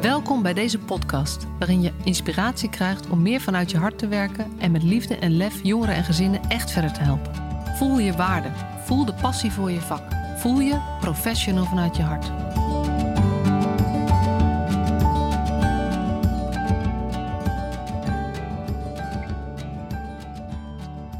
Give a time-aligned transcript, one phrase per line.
[0.00, 4.52] Welkom bij deze podcast, waarin je inspiratie krijgt om meer vanuit je hart te werken
[4.58, 7.34] en met liefde en lef jongeren en gezinnen echt verder te helpen.
[7.76, 8.48] Voel je waarde,
[8.84, 10.02] voel de passie voor je vak,
[10.36, 12.30] voel je professional vanuit je hart.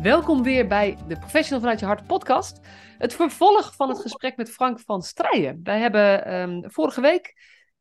[0.03, 2.61] Welkom weer bij de Professional vanuit je hart podcast.
[2.99, 5.61] Het vervolg van het gesprek met Frank van Strijen.
[5.63, 7.35] Wij hebben ehm, vorige week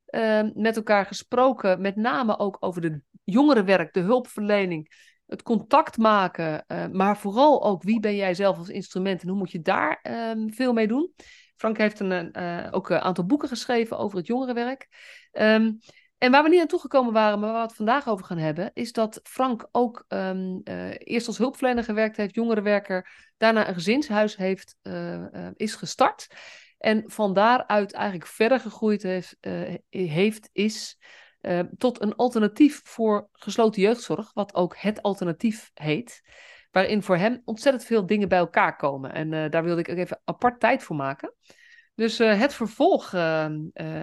[0.08, 6.66] ehm, met elkaar gesproken, met name ook over de jongerenwerk, de hulpverlening, het contact maken,
[6.68, 10.00] eh, maar vooral ook wie ben jij zelf als instrument en hoe moet je daar
[10.02, 11.14] ehm, veel mee doen.
[11.56, 14.88] Frank heeft een, uh, ook een aantal boeken geschreven over het jongerenwerk.
[15.32, 15.80] Um,
[16.18, 18.72] en waar we niet naartoe gekomen waren, maar waar we het vandaag over gaan hebben,
[18.74, 24.76] is dat Frank ook uh, eerst als hulpverlener gewerkt heeft, jongerenwerker, daarna een gezinshuis heeft,
[24.84, 26.28] uh, uh, is gestart.
[26.78, 29.38] En van daaruit eigenlijk verder gegroeid heeft,
[29.90, 30.98] heeft is
[31.78, 36.22] tot een alternatief voor gesloten jeugdzorg, wat ook het alternatief heet.
[36.72, 39.14] Waarin voor hem ontzettend veel dingen bij elkaar komen.
[39.14, 41.34] En daar wilde ik ook even apart tijd voor maken.
[41.96, 43.14] Dus het vervolg,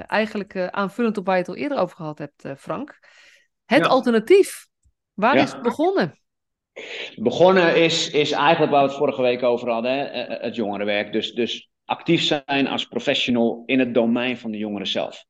[0.06, 2.98] eigenlijk aanvullend op waar je het al eerder over gehad hebt, Frank.
[3.64, 3.90] Het ja.
[3.90, 4.66] alternatief,
[5.12, 5.42] waar ja.
[5.42, 6.18] is het begonnen?
[7.14, 10.04] Begonnen is, is eigenlijk waar we het vorige week over hadden, hè?
[10.36, 11.12] het jongerenwerk.
[11.12, 15.24] Dus, dus actief zijn als professional in het domein van de jongeren zelf.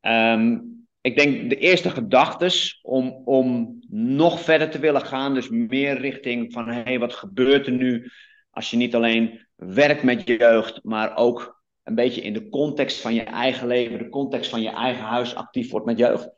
[0.00, 5.98] Um, ik denk de eerste gedachtes om, om nog verder te willen gaan, dus meer
[5.98, 8.10] richting van hé, hey, wat gebeurt er nu
[8.50, 13.14] als je niet alleen werkt met jeugd, maar ook een beetje in de context van
[13.14, 16.30] je eigen leven, de context van je eigen huis actief wordt met jeugd.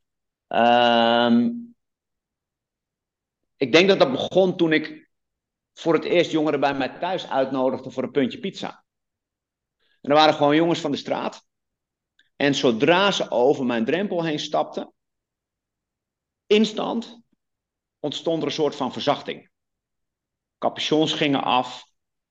[0.49, 1.75] Um,
[3.57, 5.11] ik denk dat dat begon toen ik
[5.73, 8.84] voor het eerst jongeren bij mij thuis uitnodigde voor een puntje pizza.
[10.05, 11.47] En er waren gewoon jongens van de straat.
[12.37, 14.93] En zodra ze over mijn drempel heen stapten,
[16.47, 17.21] instant
[18.01, 19.51] ontstond er een soort van verzachting.
[20.59, 21.87] Capuchons gingen af,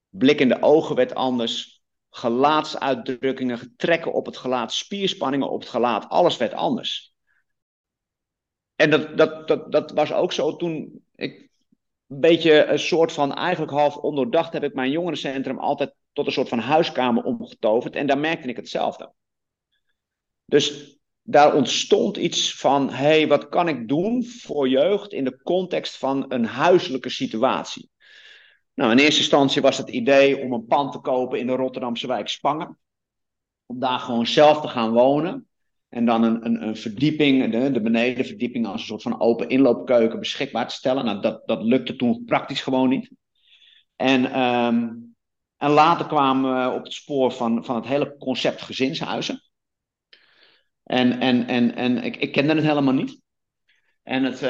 [0.09, 6.09] blik in de ogen werd anders, gelaatsuitdrukkingen, getrekken op het gelaat, spierspanningen op het gelaat,
[6.09, 7.13] alles werd anders.
[8.75, 11.49] En dat, dat, dat, dat was ook zo toen ik
[12.07, 16.31] een beetje een soort van, eigenlijk half ondoordacht, heb ik mijn jongerencentrum altijd tot een
[16.31, 17.95] soort van huiskamer omgetoverd.
[17.95, 19.13] En daar merkte ik hetzelfde.
[20.45, 25.41] Dus daar ontstond iets van, hé, hey, wat kan ik doen voor jeugd in de
[25.41, 27.89] context van een huiselijke situatie?
[28.73, 32.07] Nou, in eerste instantie was het idee om een pand te kopen in de Rotterdamse
[32.07, 32.77] wijk Spangen.
[33.65, 35.47] Om daar gewoon zelf te gaan wonen.
[35.89, 40.19] En dan een, een, een verdieping, de, de benedenverdieping, als een soort van open inloopkeuken
[40.19, 41.05] beschikbaar te stellen.
[41.05, 43.11] Nou, dat, dat lukte toen praktisch gewoon niet.
[43.95, 45.12] En, um,
[45.63, 49.41] en later kwamen we op het spoor van, van het hele concept gezinshuizen.
[50.83, 53.21] En, en, en, en ik, ik kende het helemaal niet.
[54.03, 54.49] En het, uh,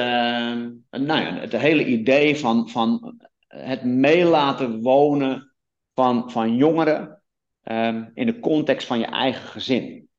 [1.02, 5.53] nou ja, het hele idee van, van het meelaten wonen
[5.94, 7.22] van, van jongeren
[7.63, 10.09] um, in de context van je eigen gezin.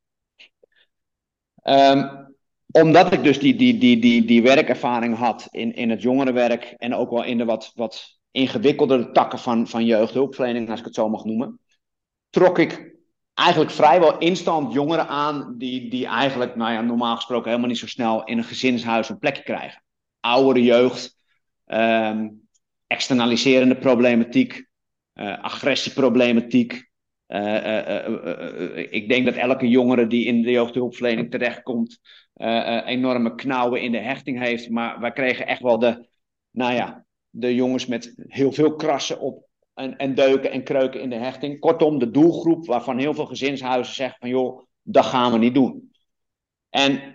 [1.63, 2.33] Um,
[2.71, 6.95] omdat ik dus die, die, die, die, die werkervaring had in, in het jongerenwerk en
[6.95, 11.09] ook wel in de wat, wat ingewikkeldere takken van, van jeugdhulpverlening, als ik het zo
[11.09, 11.61] mag noemen,
[12.31, 12.95] trok ik
[13.35, 17.87] eigenlijk vrijwel instant jongeren aan die, die eigenlijk, nou ja, normaal gesproken helemaal niet zo
[17.87, 19.83] snel in een gezinshuis een plekje krijgen.
[20.21, 21.17] Oudere jeugd,
[21.67, 22.49] um,
[22.87, 24.67] externaliserende problematiek,
[25.15, 26.91] uh, agressieproblematiek.
[27.29, 32.01] Uh, uh, ik denk dat elke jongere die in de jeugdhulpverlening terechtkomt,
[32.85, 34.71] enorme knauwen in de hechting heeft.
[34.71, 36.09] Maar wij kregen echt wel de,
[36.51, 37.04] nou ja,
[37.37, 41.61] de jongens met heel veel krassen op en, en deuken en kreuken in de hechting.
[41.61, 45.93] Kortom, de doelgroep waarvan heel veel gezinshuizen zeggen van joh, dat gaan we niet doen.
[46.69, 47.15] En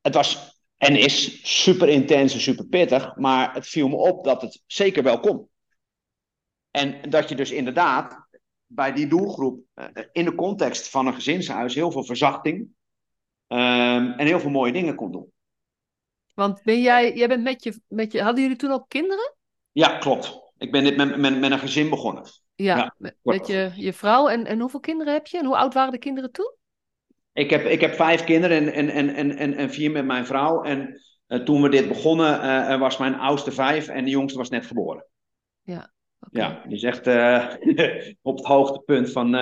[0.00, 4.42] het was en is super intens en super pittig, maar het viel me op dat
[4.42, 5.48] het zeker wel kon.
[6.70, 8.26] En dat je dus inderdaad
[8.66, 12.58] bij die doelgroep uh, in de context van een gezinshuis heel veel verzachting
[13.48, 15.32] um, en heel veel mooie dingen kon doen.
[16.34, 19.34] Want ben jij, jij bent met je, met je, hadden jullie toen al kinderen?
[19.72, 20.40] Ja, klopt.
[20.58, 22.22] Ik ben dit met, met, met een gezin begonnen.
[22.54, 24.28] Ja, ja met, met je, je vrouw.
[24.28, 25.38] En, en hoeveel kinderen heb je?
[25.38, 26.54] En hoe oud waren de kinderen toen?
[27.32, 30.62] Ik heb, ik heb vijf kinderen en, en, en, en, en vier met mijn vrouw.
[30.62, 34.48] En uh, toen we dit begonnen, uh, was mijn oudste vijf en de jongste was
[34.48, 35.06] net geboren.
[35.62, 36.42] Ja, okay.
[36.42, 37.54] ja die is echt uh,
[38.22, 39.34] op het hoogtepunt van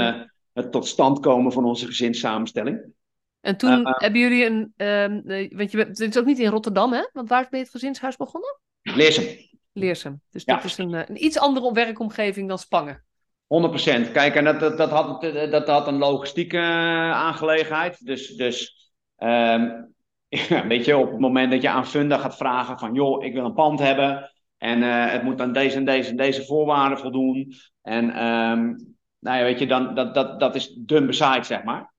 [0.53, 2.93] het tot stand komen van onze gezinssamenstelling.
[3.41, 5.23] En toen hebben jullie een, um,
[5.57, 7.09] want je bent, het is ook niet in Rotterdam, hè?
[7.13, 8.61] Want waar ben je het gezinshuis begonnen?
[8.83, 9.27] Leersum.
[9.73, 10.21] Leersum.
[10.31, 10.55] Dus ja.
[10.55, 13.05] dit is een, een iets andere werkomgeving dan Spangen.
[13.45, 14.13] 100%.
[14.13, 18.07] Kijk, en dat, dat, dat, had, dat had een logistieke aangelegenheid.
[18.07, 18.81] Dus, dus
[19.21, 19.83] Ehm,
[20.69, 23.45] weet je, op het moment dat je aan Funda gaat vragen van, joh, ik wil
[23.45, 27.53] een pand hebben en uh, het moet aan deze en deze en deze voorwaarden voldoen.
[27.83, 31.93] En um, nou ja, weet je, dan, dat, dat, dat is dun bezaaid, zeg maar.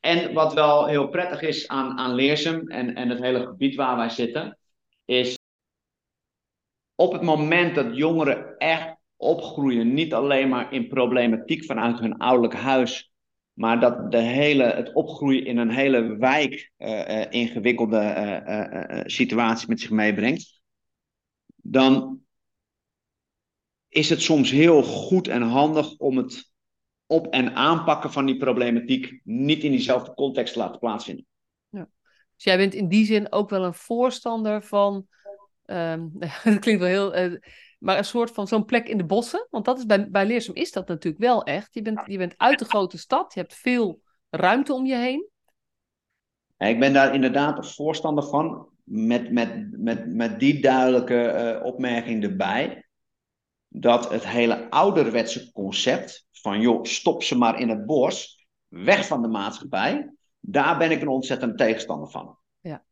[0.00, 3.96] En wat wel heel prettig is aan, aan Leersum en, en het hele gebied waar
[3.96, 4.58] wij zitten,
[5.04, 5.38] is
[6.94, 12.54] op het moment dat jongeren echt opgroeien, niet alleen maar in problematiek vanuit hun ouderlijk
[12.54, 13.12] huis,
[13.52, 17.96] maar dat de hele, het opgroeien in een hele wijk uh, uh, ingewikkelde
[18.46, 20.60] uh, situatie met zich meebrengt,
[21.56, 22.20] dan
[23.88, 26.49] is het soms heel goed en handig om het
[27.10, 31.26] op- en aanpakken van die problematiek niet in diezelfde context te laten plaatsvinden.
[31.68, 31.88] Ja.
[32.34, 35.06] Dus jij bent in die zin ook wel een voorstander van,
[35.66, 36.12] um,
[36.44, 37.38] dat klinkt wel heel,
[37.78, 39.46] maar een soort van zo'n plek in de bossen.
[39.50, 41.74] Want dat is bij, bij Leersum is dat natuurlijk wel echt.
[41.74, 45.28] Je bent, je bent uit de grote stad, je hebt veel ruimte om je heen.
[46.58, 52.22] Ik ben daar inderdaad een voorstander van, met, met, met, met die duidelijke uh, opmerking
[52.22, 52.89] erbij.
[53.72, 59.22] Dat het hele ouderwetse concept van joh, stop ze maar in het bos, weg van
[59.22, 62.38] de maatschappij, daar ben ik een ontzettend tegenstander van.
[62.60, 62.84] Ja.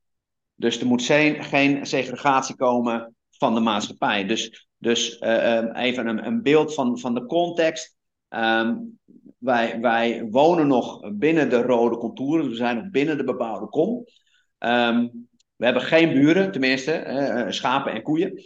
[0.54, 4.26] Dus er moet geen, geen segregatie komen van de maatschappij.
[4.26, 7.96] Dus dus uh, even een, een, beeld van, van de context.
[8.28, 8.98] Um,
[9.38, 14.04] wij, wij wonen nog binnen de rode contouren, we zijn nog binnen de bebouwde kom.
[14.58, 18.42] Um, we hebben geen buren, tenminste, uh, schapen en koeien,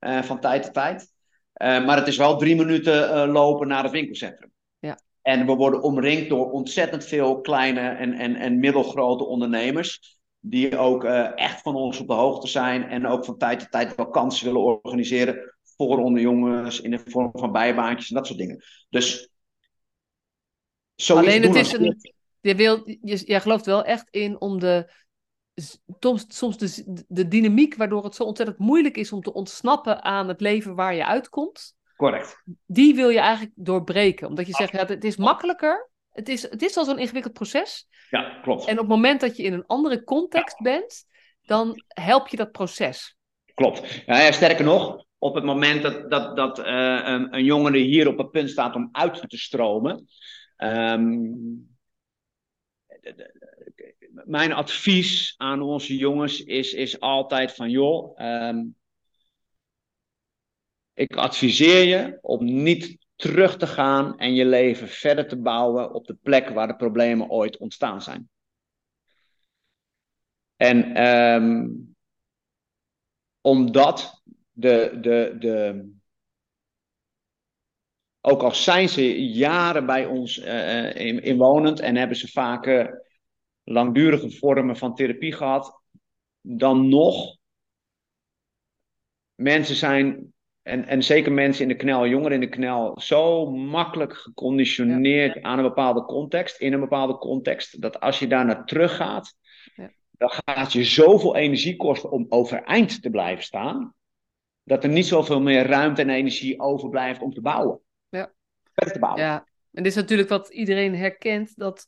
[0.00, 1.12] uh, van tijd tot tijd.
[1.56, 4.50] Maar het is wel drie minuten lopen naar het winkelcentrum.
[4.78, 4.98] Ja.
[5.22, 11.04] En we worden omringd door ontzettend veel kleine en, en, en middelgrote ondernemers die ook
[11.04, 14.08] uh, echt van ons op de hoogte zijn en ook van tijd tot tijd wel
[14.08, 18.64] kansen willen organiseren voor onder jongens in de vorm van bijbaantjes en dat soort dingen.
[18.88, 19.30] Dus
[21.06, 22.14] Alleen het is een.
[22.40, 25.04] Je, wil, je, jij gelooft wel echt in om de.
[26.00, 30.28] Soms, soms de, de dynamiek waardoor het zo ontzettend moeilijk is om te ontsnappen aan
[30.28, 31.74] het leven waar je uitkomt.
[31.96, 32.42] Correct.
[32.66, 34.28] Die wil je eigenlijk doorbreken.
[34.28, 35.90] Omdat je zegt, ja, het is makkelijker.
[36.12, 37.88] Het is, het is al zo'n ingewikkeld proces.
[38.10, 38.64] Ja, klopt.
[38.64, 41.04] En op het moment dat je in een andere context bent,
[41.42, 43.16] dan help je dat proces.
[43.54, 44.02] Klopt.
[44.06, 46.66] Ja, ja, sterker nog, op het moment dat, dat, dat uh,
[47.04, 50.06] een, een jongere hier op het punt staat om uit te stromen.
[50.56, 51.75] Um,
[54.24, 58.76] mijn advies aan onze jongens is, is altijd van joh, um,
[60.94, 66.06] ik adviseer je om niet terug te gaan en je leven verder te bouwen op
[66.06, 68.30] de plek waar de problemen ooit ontstaan zijn.
[70.56, 71.94] En um,
[73.40, 75.90] omdat de, de, de,
[78.28, 82.86] ook al zijn ze jaren bij ons uh, in, inwonend en hebben ze vaak uh,
[83.64, 85.80] langdurige vormen van therapie gehad,
[86.40, 87.36] dan nog
[89.34, 90.32] mensen zijn,
[90.62, 95.40] en, en zeker mensen in de knel, jongeren in de knel, zo makkelijk geconditioneerd ja.
[95.40, 99.34] aan een bepaalde context, in een bepaalde context, dat als je daar naar terug gaat,
[99.74, 99.90] ja.
[100.10, 103.94] dan gaat je zoveel energie kosten om overeind te blijven staan
[104.62, 107.80] dat er niet zoveel meer ruimte en energie overblijft om te bouwen.
[108.76, 108.84] Ja.
[108.84, 109.22] Verder te bouwen.
[109.22, 109.36] Ja,
[109.72, 111.86] en dit is natuurlijk wat iedereen herkent, dat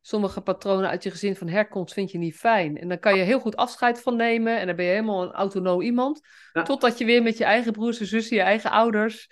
[0.00, 2.76] sommige patronen uit je gezin van herkomst vind je niet fijn.
[2.76, 5.32] En dan kan je heel goed afscheid van nemen en dan ben je helemaal een
[5.32, 6.20] autonoom iemand.
[6.52, 6.62] Ja.
[6.62, 9.28] Totdat je weer met je eigen broers en zussen, je eigen ouders,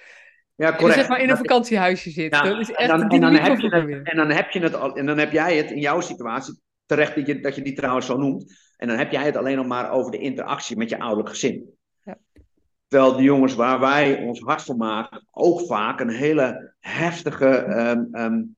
[0.55, 0.99] ja, correct.
[0.99, 2.35] zeg maar in een vakantiehuisje zit.
[2.35, 4.61] Ja, dat is echt en, dan, en, dan heb je het, en dan heb je
[4.61, 7.62] het al, en dan heb jij het in jouw situatie, terecht dat je, dat je
[7.62, 10.77] die trouwens zo noemt, en dan heb jij het alleen nog maar over de interactie
[10.77, 11.77] met je ouderlijk gezin.
[12.88, 18.09] Terwijl de jongens waar wij ons hart voor maken, ook vaak een hele heftige um,
[18.14, 18.57] um,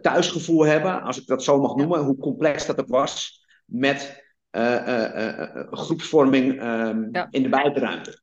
[0.00, 4.86] thuisgevoel hebben, als ik dat zo mag noemen, hoe complex dat ook was, met uh,
[4.86, 7.26] uh, uh, groepsvorming um, ja.
[7.30, 8.20] in de buitenruimte.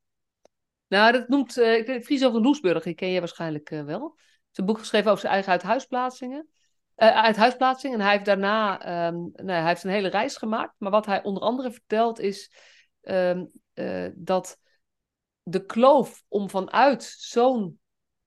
[0.88, 3.86] Nou, dat noemt uh, Friso van Loesburg, die ken je waarschijnlijk wel.
[3.86, 3.98] Hij
[4.46, 6.48] heeft een boek geschreven over zijn eigen uithuisplaatsingen.
[6.96, 7.94] Uithuisplaatsing.
[7.94, 8.74] En hij heeft daarna
[9.08, 10.74] um, nou, hij heeft een hele reis gemaakt.
[10.78, 12.52] Maar wat hij onder andere vertelt is
[13.02, 13.52] um,
[14.16, 14.60] dat
[15.48, 17.80] de kloof om vanuit zo'n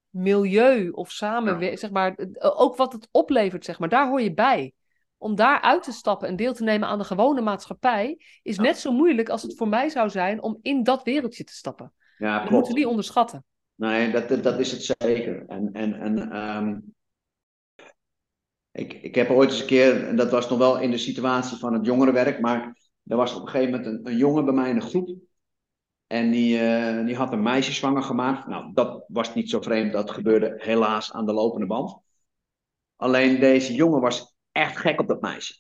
[0.08, 1.76] milieu of samenwerking, ja.
[1.76, 4.72] zeg maar, ook wat het oplevert, zeg maar, daar hoor je bij.
[5.16, 8.62] Om daar uit te stappen en deel te nemen aan de gewone maatschappij, is ja.
[8.62, 11.92] net zo moeilijk als het voor mij zou zijn om in dat wereldje te stappen.
[12.18, 13.44] Ja, dat moeten we niet onderschatten.
[13.74, 15.44] Nee, dat, dat is het zeker.
[15.46, 16.94] En, en, en um,
[18.72, 21.58] ik, ik heb ooit eens een keer, en dat was nog wel in de situatie
[21.58, 24.70] van het jongerenwerk, maar er was op een gegeven moment een, een jongen bij mij
[24.70, 25.16] in een groep.
[26.08, 28.46] En die, uh, die had een meisje zwanger gemaakt.
[28.46, 29.92] Nou, dat was niet zo vreemd.
[29.92, 32.00] Dat gebeurde helaas aan de lopende band.
[32.96, 35.54] Alleen deze jongen was echt gek op dat meisje.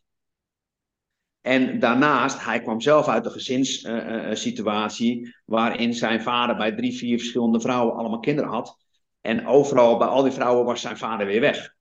[1.40, 7.60] En daarnaast, hij kwam zelf uit een gezinssituatie waarin zijn vader bij drie, vier verschillende
[7.60, 8.76] vrouwen allemaal kinderen had.
[9.20, 11.74] En overal bij al die vrouwen was zijn vader weer weg.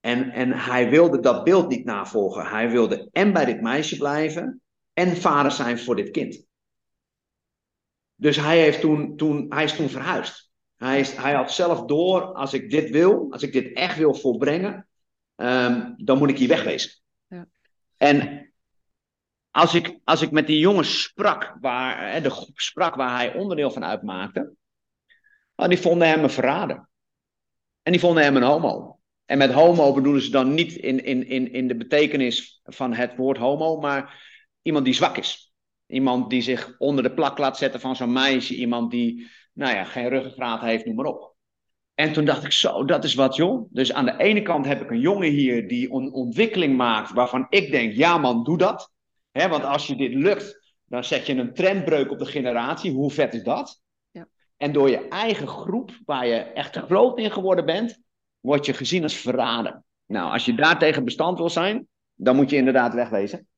[0.00, 2.46] En, en hij wilde dat beeld niet navolgen.
[2.46, 4.60] Hij wilde en bij dit meisje blijven
[4.92, 6.48] en vader zijn voor dit kind.
[8.20, 10.50] Dus hij, heeft toen, toen, hij is toen verhuisd.
[10.76, 14.14] Hij, is, hij had zelf door, als ik dit wil, als ik dit echt wil
[14.14, 14.88] volbrengen,
[15.36, 16.90] um, dan moet ik hier wegwezen.
[17.26, 17.46] Ja.
[17.96, 18.48] En
[19.50, 23.70] als ik, als ik met die jongen sprak, waar, de groep sprak waar hij onderdeel
[23.70, 24.52] van uitmaakte,
[25.54, 26.88] die vonden hem een verrader.
[27.82, 29.00] En die vonden hem een homo.
[29.24, 33.16] En met homo bedoelen ze dan niet in, in, in, in de betekenis van het
[33.16, 34.22] woord homo, maar
[34.62, 35.49] iemand die zwak is.
[35.90, 38.54] Iemand die zich onder de plak laat zetten van zo'n meisje.
[38.54, 41.34] Iemand die, nou ja, geen ruggengraat heeft, noem maar op.
[41.94, 43.68] En toen dacht ik, zo, dat is wat joh.
[43.70, 47.46] Dus aan de ene kant heb ik een jongen hier die een ontwikkeling maakt waarvan
[47.48, 48.92] ik denk, ja man, doe dat.
[49.30, 52.92] He, want als je dit lukt, dan zet je een trendbreuk op de generatie.
[52.92, 53.80] Hoe vet is dat?
[54.10, 54.28] Ja.
[54.56, 58.00] En door je eigen groep, waar je echt groot in geworden bent,
[58.40, 59.84] word je gezien als verraden.
[60.06, 63.48] Nou, als je daartegen bestand wil zijn, dan moet je inderdaad wegwezen.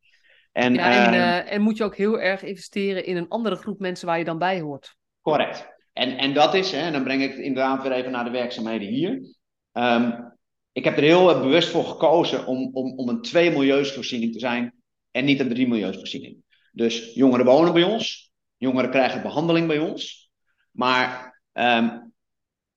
[0.52, 3.78] En, ja, en, uh, en moet je ook heel erg investeren in een andere groep
[3.78, 4.97] mensen waar je dan bij hoort.
[5.21, 5.68] Correct.
[5.92, 8.30] En, en dat is, hè, en dan breng ik het inderdaad weer even naar de
[8.30, 9.35] werkzaamheden hier.
[9.73, 10.32] Um,
[10.73, 14.75] ik heb er heel bewust voor gekozen om, om, om een twee milieusvoorziening te zijn
[15.11, 16.37] en niet een drie milieusvoorziening.
[16.73, 20.30] Dus jongeren wonen bij ons, jongeren krijgen behandeling bij ons,
[20.71, 22.12] maar um,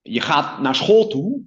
[0.02, 1.40] je gaat naar school toe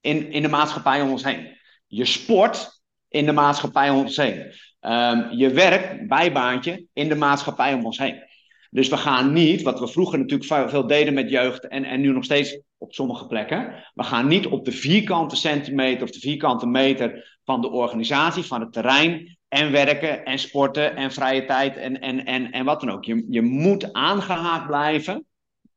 [0.00, 1.56] in, in de maatschappij om ons heen.
[1.86, 2.73] Je sport
[3.14, 4.52] in de maatschappij om ons heen.
[4.80, 8.22] Um, je werk, bijbaantje, in de maatschappij om ons heen.
[8.70, 12.12] Dus we gaan niet, wat we vroeger natuurlijk veel deden met jeugd en, en nu
[12.12, 16.66] nog steeds op sommige plekken, we gaan niet op de vierkante centimeter of de vierkante
[16.66, 22.00] meter van de organisatie, van het terrein en werken en sporten en vrije tijd en,
[22.00, 23.04] en, en, en wat dan ook.
[23.04, 25.26] Je, je moet aangehaakt blijven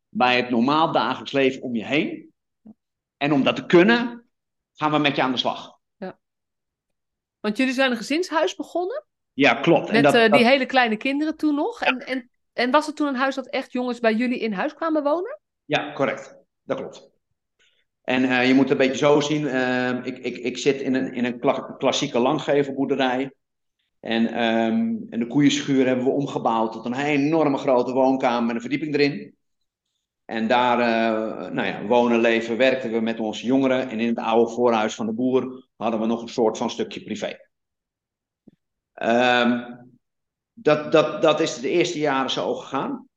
[0.10, 2.32] bij het normaal dagelijks leven om je heen.
[3.17, 4.25] En om dat te kunnen,
[4.75, 5.76] gaan we met je aan de slag.
[7.48, 9.06] Want jullie zijn een gezinshuis begonnen?
[9.34, 9.92] Ja, klopt.
[9.92, 11.82] Met en dat, die hele kleine kinderen toen nog.
[11.82, 14.74] En, en, en was het toen een huis dat echt jongens bij jullie in huis
[14.74, 15.39] kwamen wonen?
[15.66, 16.36] Ja, correct.
[16.63, 17.10] Dat klopt.
[18.04, 19.44] En uh, je moet het een beetje zo zien.
[19.44, 21.39] Uh, ik, ik, ik zit in een, in een
[21.77, 23.32] klassieke langgevelboerderij.
[24.00, 28.62] En, um, en de koeienschuur hebben we omgebouwd tot een enorme grote woonkamer met een
[28.62, 29.37] verdieping erin.
[30.27, 33.89] En daar uh, nou ja, wonen, leven, werkten we met onze jongeren.
[33.89, 37.03] En in het oude voorhuis van de boer hadden we nog een soort van stukje
[37.03, 37.38] privé.
[38.93, 39.77] Um,
[40.53, 43.07] dat, dat, dat is de eerste jaren zo gegaan.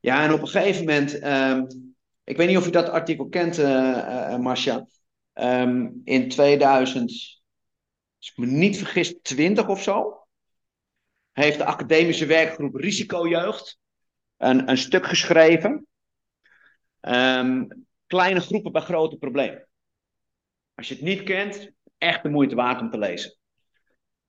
[0.00, 3.58] Ja, en op een gegeven moment, um, ik weet niet of je dat artikel kent,
[3.58, 4.86] uh, Marcia.
[5.34, 7.02] Um, in 2000,
[8.18, 10.26] als ik me niet vergis, 20 of zo,
[11.32, 13.82] heeft de academische werkgroep Risicojeugd
[14.36, 15.86] een, een stuk geschreven.
[17.00, 19.68] Um, kleine groepen bij grote problemen.
[20.74, 23.36] Als je het niet kent, echt de moeite waard om te lezen.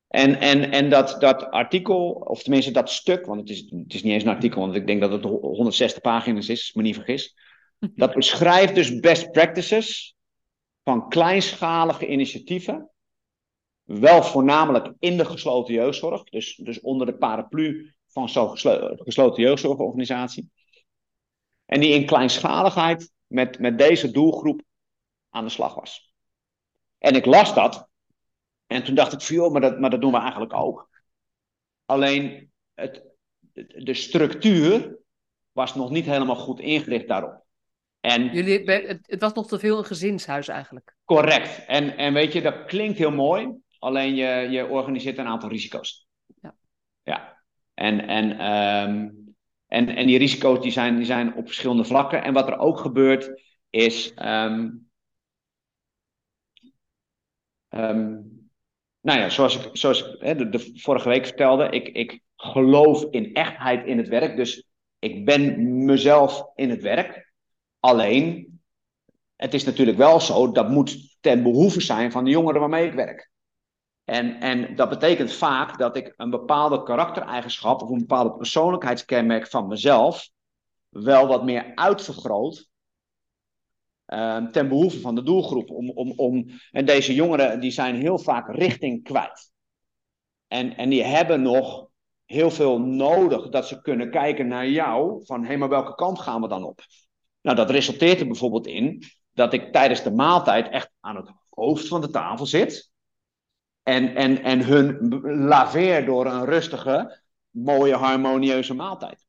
[0.08, 4.04] En, en, en dat, dat artikel, of tenminste dat stuk, want het is, het is
[4.04, 6.82] niet eens een artikel, want ik denk dat het 160 pagina's is, als ik me
[6.82, 7.36] niet vergis.
[7.96, 10.16] Dat beschrijft dus best practices
[10.84, 12.90] van kleinschalige initiatieven.
[13.84, 18.58] Wel voornamelijk in de gesloten jeugdzorg, dus, dus onder de paraplu van zo'n
[18.98, 20.50] gesloten jeugdzorgorganisatie.
[21.66, 24.62] En die in kleinschaligheid met, met deze doelgroep
[25.30, 26.14] aan de slag was.
[26.98, 27.88] En ik las dat.
[28.68, 30.90] En toen dacht ik van joh, maar dat, maar dat doen we eigenlijk ook.
[31.86, 33.04] Alleen het,
[33.84, 34.98] de structuur
[35.52, 37.44] was nog niet helemaal goed ingericht daarop.
[38.00, 40.96] En, Jullie, het, was nog te veel een gezinshuis eigenlijk.
[41.06, 41.66] Correct.
[41.66, 43.64] En, en weet je, dat klinkt heel mooi.
[43.80, 46.08] Alleen je, je organiseert een aantal risico's.
[46.42, 46.56] Ja.
[47.04, 47.35] ja.
[47.76, 49.26] En, en, um,
[49.68, 52.24] en, en die risico's die zijn, die zijn op verschillende vlakken.
[52.24, 54.14] En wat er ook gebeurt is.
[54.18, 54.90] Um,
[57.70, 58.34] um,
[59.02, 63.04] nou ja, zoals ik, zoals ik hè, de, de, vorige week vertelde, ik, ik geloof
[63.12, 64.36] in echtheid in het werk.
[64.36, 64.68] Dus
[65.00, 67.34] ik ben mezelf in het werk.
[67.80, 68.60] Alleen,
[69.36, 72.94] het is natuurlijk wel zo, dat moet ten behoeve zijn van de jongeren waarmee ik
[72.94, 73.30] werk.
[74.06, 79.68] En, en dat betekent vaak dat ik een bepaalde karaktereigenschap of een bepaalde persoonlijkheidskenmerk van
[79.68, 80.30] mezelf
[80.90, 82.70] wel wat meer uitvergroot
[84.08, 85.70] uh, ten behoeve van de doelgroep.
[85.70, 89.52] Om, om, om, en deze jongeren die zijn heel vaak richting kwijt.
[90.48, 91.88] En, en die hebben nog
[92.26, 96.42] heel veel nodig dat ze kunnen kijken naar jou van hé, maar welke kant gaan
[96.42, 96.80] we dan op?
[97.42, 101.88] Nou, dat resulteert er bijvoorbeeld in dat ik tijdens de maaltijd echt aan het hoofd
[101.88, 102.94] van de tafel zit
[103.86, 105.10] En, en, en hun
[105.48, 109.26] laveer door een rustige, mooie, harmonieuze maaltijd.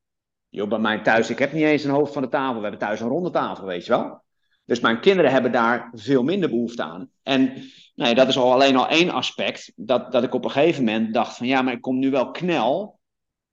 [0.50, 2.56] Bij mij thuis, ik heb niet eens een hoofd van de tafel.
[2.56, 4.24] We hebben thuis een ronde tafel, weet je wel.
[4.64, 7.10] Dus mijn kinderen hebben daar veel minder behoefte aan.
[7.22, 7.62] En
[7.94, 9.72] nee, dat is al alleen al één aspect.
[9.76, 12.30] Dat, dat ik op een gegeven moment dacht van ja, maar ik kom nu wel
[12.30, 12.98] knel.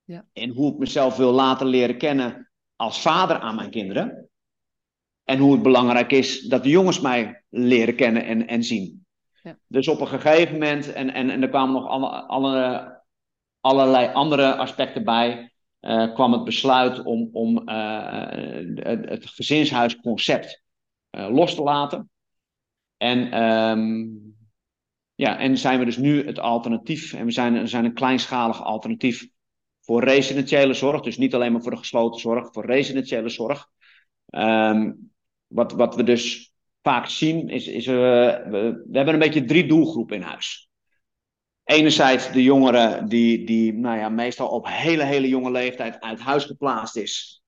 [0.03, 0.25] Ja.
[0.33, 4.29] In hoe ik mezelf wil laten leren kennen als vader aan mijn kinderen.
[5.23, 9.02] En hoe het belangrijk is dat de jongens mij leren kennen en, en zien.
[9.43, 9.57] Ja.
[9.67, 13.01] Dus op een gegeven moment, en, en, en er kwamen nog alle, alle,
[13.59, 18.27] allerlei andere aspecten bij, uh, kwam het besluit om, om uh,
[18.75, 20.63] het, gezinshuisconcept
[21.11, 22.09] uh, los te laten.
[22.97, 24.35] En, um,
[25.15, 29.27] ja, en zijn we dus nu het alternatief, en we zijn, zijn een kleinschalig alternatief
[29.81, 33.67] voor residentiële zorg, dus niet alleen maar voor de gesloten zorg, voor residentiële zorg.
[34.29, 35.11] Um,
[35.47, 36.52] wat, wat we dus
[36.83, 40.69] vaak zien, is, is uh, we, we hebben een beetje drie doelgroepen in huis.
[41.63, 46.45] Enerzijds de jongeren die, die nou ja, meestal op hele, hele jonge leeftijd uit huis
[46.45, 47.43] geplaatst is.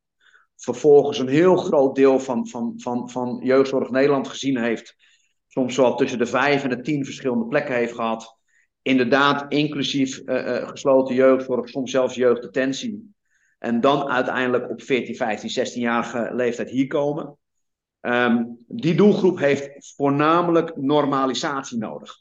[0.56, 4.96] Vervolgens een heel groot deel van, van, van, van Jeugdzorg Nederland gezien heeft.
[5.48, 8.38] Soms wel tussen de vijf en de tien verschillende plekken heeft gehad.
[8.82, 13.13] Inderdaad, inclusief uh, uh, gesloten jeugdzorg, soms zelfs jeugddetentie.
[13.60, 17.38] En dan uiteindelijk op 14, 15, 16-jarige leeftijd hier komen.
[18.06, 22.18] Um, die doelgroep heeft voornamelijk normalisatie nodig.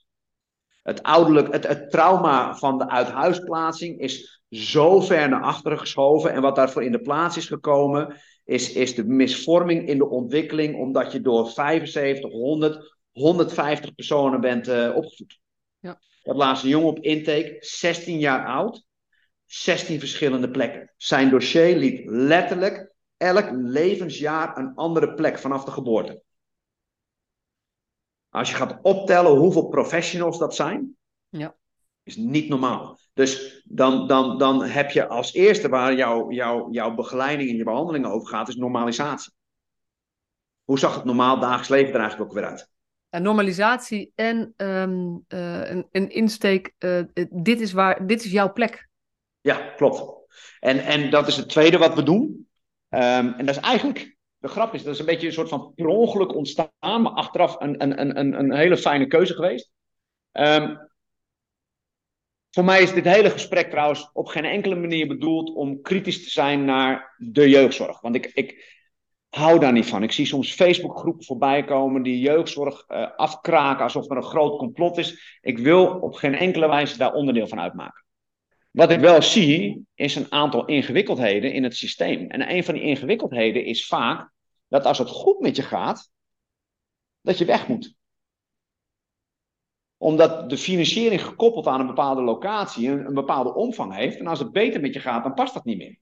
[0.82, 6.32] Het, ouderlijk, het, het trauma van de uithuisplaatsing is zo ver naar achteren geschoven.
[6.32, 10.76] En wat daarvoor in de plaats is gekomen, is, is de misvorming in de ontwikkeling,
[10.76, 15.40] omdat je door 75, 100, 150 personen bent uh, opgevoed.
[15.78, 16.00] Ja.
[16.22, 18.84] Dat laatste jongen op intake, 16 jaar oud,
[19.46, 20.92] 16 verschillende plekken.
[20.96, 26.22] Zijn dossier liet letterlijk elk levensjaar een andere plek vanaf de geboorte.
[28.28, 30.96] Als je gaat optellen hoeveel professionals dat zijn,
[31.28, 31.56] ja.
[32.02, 32.98] is niet normaal.
[33.12, 37.64] Dus dan, dan, dan heb je als eerste waar jouw jouw jouw begeleiding en je
[37.64, 39.32] behandeling over gaat, is normalisatie.
[40.64, 42.72] Hoe zag het normaal dagelijks leven er eigenlijk ook weer uit?
[43.08, 48.52] En normalisatie en um, uh, een, een, insteek, uh, dit, is waar, dit is jouw
[48.52, 48.88] plek.
[49.40, 50.26] Ja, klopt.
[50.60, 52.48] En, en dat is het tweede wat we doen.
[52.94, 55.72] Um, en dat is eigenlijk de grap is, dat is een beetje een soort van
[55.74, 59.70] per ongeluk ontstaan, maar achteraf een, een, een, een hele fijne keuze geweest.
[60.32, 60.78] Um,
[62.50, 66.30] voor mij is dit hele gesprek trouwens op geen enkele manier bedoeld om kritisch te
[66.30, 68.00] zijn naar de jeugdzorg.
[68.00, 68.72] Want ik, ik
[69.28, 70.02] hou daar niet van.
[70.02, 74.98] Ik zie soms Facebookgroepen voorbij komen die jeugdzorg uh, afkraken alsof er een groot complot
[74.98, 75.38] is.
[75.40, 78.03] Ik wil op geen enkele wijze daar onderdeel van uitmaken.
[78.74, 82.30] Wat ik wel zie, is een aantal ingewikkeldheden in het systeem.
[82.30, 84.32] En een van die ingewikkeldheden is vaak
[84.68, 86.10] dat als het goed met je gaat,
[87.20, 87.94] dat je weg moet.
[89.96, 94.18] Omdat de financiering gekoppeld aan een bepaalde locatie een, een bepaalde omvang heeft.
[94.18, 95.98] En als het beter met je gaat, dan past dat niet meer.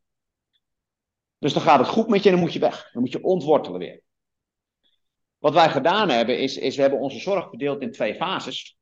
[1.39, 2.91] Dus dan gaat het goed met je en dan moet je weg.
[2.93, 4.03] Dan moet je ontwortelen weer.
[5.39, 8.77] Wat wij gedaan hebben, is, is we hebben onze zorg verdeeld in twee fases.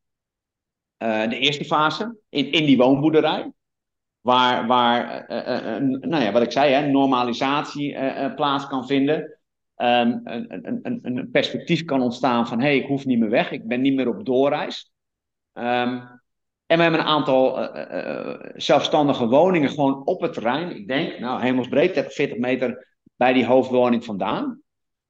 [0.98, 3.52] Uh, de eerste fase, in, in die woonboerderij.
[4.20, 7.96] Waar, waar uh, uh, nou ja, wat ik zei, hè, normalisatie
[8.34, 9.38] plaats kan vinden
[9.76, 13.50] um, een, een, een, perspectief kan ontstaan van hé, hey, ik hoef niet meer weg,
[13.50, 14.92] ik ben niet meer op doorreis.
[15.52, 16.18] Um,
[16.66, 17.70] en we hebben een aantal
[18.54, 20.76] zelfstandige woningen gewoon op het terrein.
[20.76, 24.62] Ik denk, nou, hemelsbreed, 30, 40 meter bij die hoofdwoning vandaan.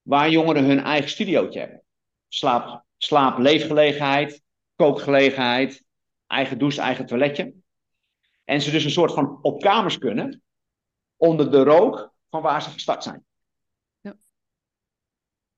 [0.03, 1.83] Waar jongeren hun eigen studiootje hebben.
[2.29, 4.43] Slaap, slaap leefgelegenheid,
[4.77, 5.85] kookgelegenheid,
[6.27, 7.55] eigen douche, eigen toiletje.
[8.51, 10.43] En ze dus een soort van op kamers kunnen,
[11.17, 13.25] onder de rook van waar ze gestart zijn.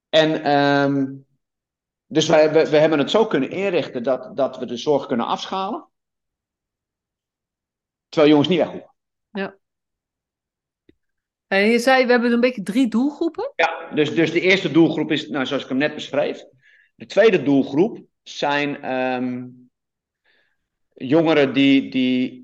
[0.09, 1.27] En um,
[2.07, 5.27] dus wij, we, we, hebben het zo kunnen inrichten dat, dat we de zorg kunnen
[5.27, 5.89] afschalen.
[8.09, 8.95] Terwijl jongens niet weg hoeven.
[9.31, 9.57] Ja.
[11.47, 13.53] En je zei, we hebben een beetje drie doelgroepen.
[13.57, 16.45] Ja, dus, dus de eerste doelgroep is, nou, zoals ik hem net beschreef.
[16.95, 19.71] De tweede doelgroep zijn um,
[20.95, 22.42] jongeren die, die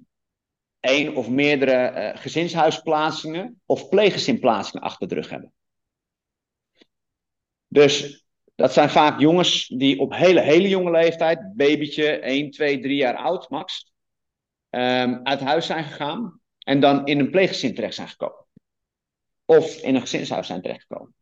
[0.80, 5.52] één of meerdere uh, gezinshuisplaatsingen of pleeggezinplaatsingen achter de rug hebben.
[7.68, 12.96] Dus dat zijn vaak jongens die op hele, hele jonge leeftijd, babytje, 1, 2, 3
[12.96, 13.92] jaar oud, max,
[14.70, 18.46] um, uit huis zijn gegaan en dan in een pleeggezin terecht zijn gekomen.
[19.44, 21.14] Of in een gezinshuis zijn terechtgekomen.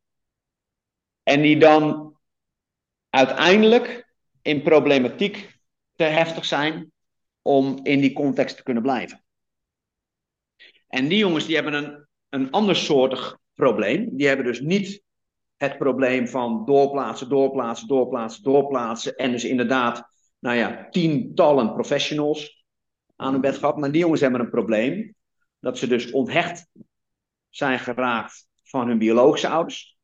[1.23, 2.16] En die dan
[3.11, 5.59] uiteindelijk in problematiek
[5.97, 6.92] te heftig zijn
[7.42, 9.25] om in die context te kunnen blijven.
[10.87, 14.16] En die jongens die hebben een, een ander soortig probleem.
[14.16, 15.03] Die hebben dus niet
[15.57, 19.16] het probleem van doorplaatsen, doorplaatsen, doorplaatsen, doorplaatsen.
[19.16, 22.64] En dus inderdaad nou ja, tientallen professionals
[23.16, 23.77] aan hun bed gehad.
[23.77, 25.14] Maar die jongens hebben een probleem.
[25.59, 26.68] Dat ze dus onthecht
[27.49, 29.99] zijn geraakt van hun biologische ouders.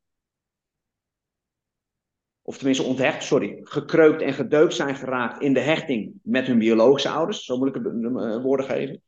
[2.41, 7.09] Of tenminste onthecht, sorry, gekreukt en gedeukt zijn geraakt in de hechting met hun biologische
[7.09, 7.45] ouders.
[7.45, 9.01] Zo moet ik het eh, woorden geven.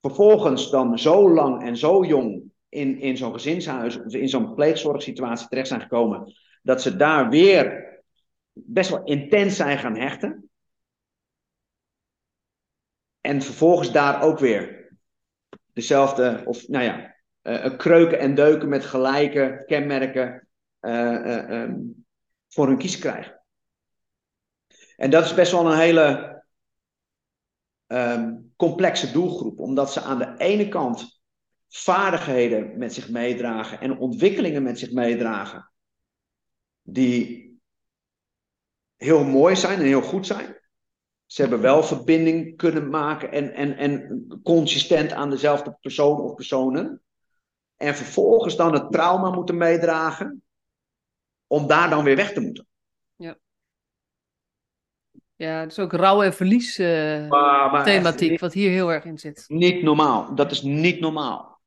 [0.00, 5.48] Vervolgens dan zo lang en zo jong in, in zo'n gezinshuis of in zo'n pleegzorgsituatie
[5.48, 6.34] terecht zijn gekomen.
[6.62, 7.86] Dat ze daar weer
[8.52, 10.50] best wel intens zijn gaan hechten.
[13.20, 14.88] En vervolgens daar ook weer
[15.72, 20.48] dezelfde, of nou ja, uh, kreuken en deuken met gelijke kenmerken
[20.80, 22.06] uh, um,
[22.48, 23.42] voor hun kies krijgen.
[24.96, 26.36] En dat is best wel een hele
[27.86, 31.20] um, complexe doelgroep, omdat ze aan de ene kant
[31.68, 35.70] vaardigheden met zich meedragen en ontwikkelingen met zich meedragen,
[36.82, 37.48] die
[38.96, 40.60] heel mooi zijn en heel goed zijn.
[41.26, 47.02] Ze hebben wel verbinding kunnen maken en, en, en consistent aan dezelfde persoon of personen.
[47.76, 50.42] En vervolgens dan het trauma moeten meedragen
[51.46, 52.67] om daar dan weer weg te moeten.
[55.38, 55.46] Ja.
[55.46, 59.44] Ja, dus ook rouw- en verlies uh, thematiek, wat hier heel erg in zit.
[59.48, 60.34] Niet normaal.
[60.34, 61.60] Dat is niet normaal.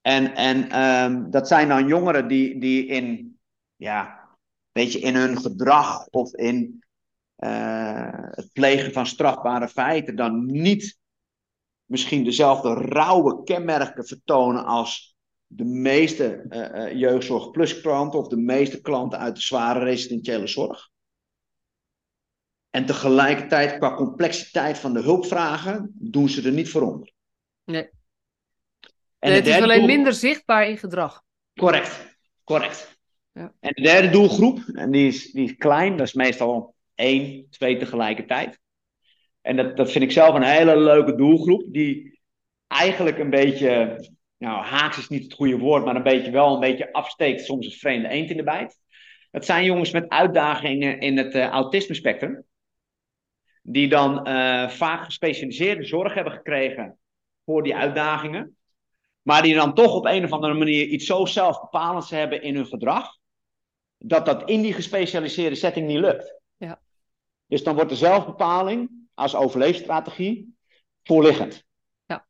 [0.00, 3.38] En, en um, dat zijn dan jongeren die, die in,
[3.76, 4.28] ja,
[4.72, 6.84] weet je, in hun gedrag of in
[7.38, 10.98] uh, het plegen van strafbare feiten dan niet
[11.84, 18.80] misschien dezelfde rauwe kenmerken vertonen als de meeste uh, jeugdzorg plus klanten of de meeste
[18.80, 20.88] klanten uit de zware residentiële zorg.
[22.76, 27.12] En tegelijkertijd, qua complexiteit van de hulpvragen, doen ze er niet voor onder.
[27.64, 27.82] Nee.
[29.18, 31.22] En nee, het is alleen minder zichtbaar in gedrag.
[31.54, 32.98] Correct, correct.
[33.32, 33.52] Ja.
[33.60, 37.76] En de derde doelgroep, en die is, die is klein, dat is meestal één, twee
[37.76, 38.60] tegelijkertijd.
[39.40, 42.20] En dat, dat vind ik zelf een hele leuke doelgroep, die
[42.66, 44.04] eigenlijk een beetje,
[44.38, 47.66] nou haaks is niet het goede woord, maar een beetje wel een beetje afsteekt, soms
[47.66, 48.78] een vreemde eend in de bijt.
[49.30, 52.44] Dat zijn jongens met uitdagingen in het uh, autisme spectrum
[53.68, 56.98] die dan uh, vaak gespecialiseerde zorg hebben gekregen
[57.44, 58.56] voor die uitdagingen.
[59.22, 62.66] Maar die dan toch op een of andere manier iets zo zelfbepalends hebben in hun
[62.66, 63.16] gedrag,
[63.98, 66.40] dat dat in die gespecialiseerde setting niet lukt.
[66.56, 66.80] Ja.
[67.46, 70.56] Dus dan wordt de zelfbepaling als overleefstrategie
[71.02, 71.64] voorliggend.
[72.04, 72.26] Ja.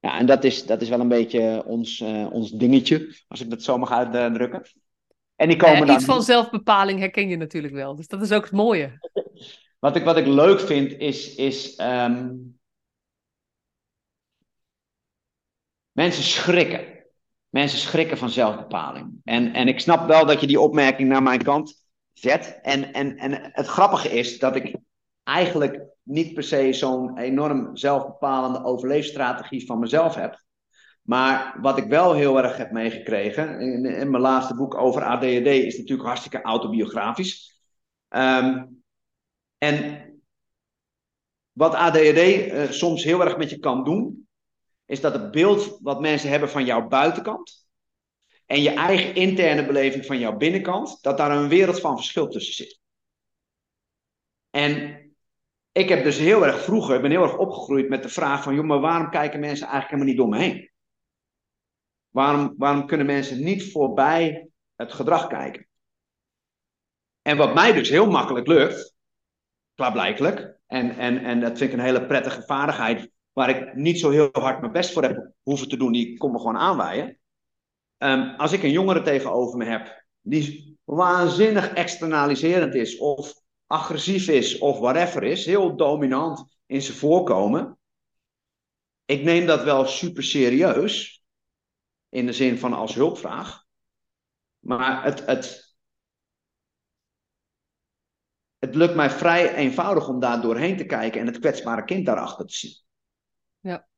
[0.00, 3.50] Ja, en dat is, dat is wel een beetje ons, uh, ons dingetje, als ik
[3.50, 4.62] dat zo mag uitdrukken.
[5.36, 5.94] En die komen ja, dan...
[5.94, 8.98] Iets van zelfbepaling herken je natuurlijk wel, dus dat is ook het mooie.
[9.80, 11.34] Wat ik, wat ik leuk vind is.
[11.34, 12.58] is um,
[15.92, 16.98] mensen schrikken.
[17.48, 19.20] Mensen schrikken van zelfbepaling.
[19.24, 22.58] En, en ik snap wel dat je die opmerking naar mijn kant zet.
[22.62, 24.76] En, en, en het grappige is dat ik
[25.22, 30.42] eigenlijk niet per se zo'n enorm zelfbepalende overleefstrategie van mezelf heb.
[31.02, 35.46] Maar wat ik wel heel erg heb meegekregen, in, in mijn laatste boek over ADHD
[35.46, 37.60] is natuurlijk hartstikke autobiografisch.
[38.08, 38.79] Um,
[39.60, 40.04] en
[41.52, 44.28] wat ADHD uh, eh, soms heel erg met je kan doen,
[44.86, 47.68] is dat het beeld wat mensen hebben van jouw buitenkant
[48.46, 52.54] en je eigen interne beleving van jouw binnenkant, dat daar een wereld van verschil tussen
[52.54, 52.80] zit.
[54.50, 55.00] En
[55.72, 58.54] ik heb dus heel erg vroeger, ik ben heel erg opgegroeid met de vraag van,
[58.54, 60.70] joh, maar waarom kijken mensen eigenlijk helemaal niet door me heen?
[62.08, 65.68] Waarom, waarom kunnen mensen niet voorbij het gedrag kijken?
[67.22, 68.94] En wat mij dus heel makkelijk lukt,
[69.80, 70.58] klaarblijkelijk.
[70.66, 74.28] En, en, en dat vind ik een hele prettige vaardigheid, waar ik niet zo heel
[74.32, 75.92] hard mijn best voor heb hoeven te doen.
[75.92, 77.18] Die komt me gewoon aanwaaien.
[77.98, 83.32] Um, als ik een jongere tegenover me heb, die waanzinnig externaliserend is, of
[83.66, 87.78] agressief is, of whatever is, heel dominant in zijn voorkomen.
[89.04, 91.22] Ik neem dat wel super serieus,
[92.08, 93.64] in de zin van als hulpvraag.
[94.58, 95.69] Maar het, het,
[98.60, 102.46] het lukt mij vrij eenvoudig om daar doorheen te kijken en het kwetsbare kind daarachter
[102.46, 102.76] te zien.
[103.60, 103.88] Ja.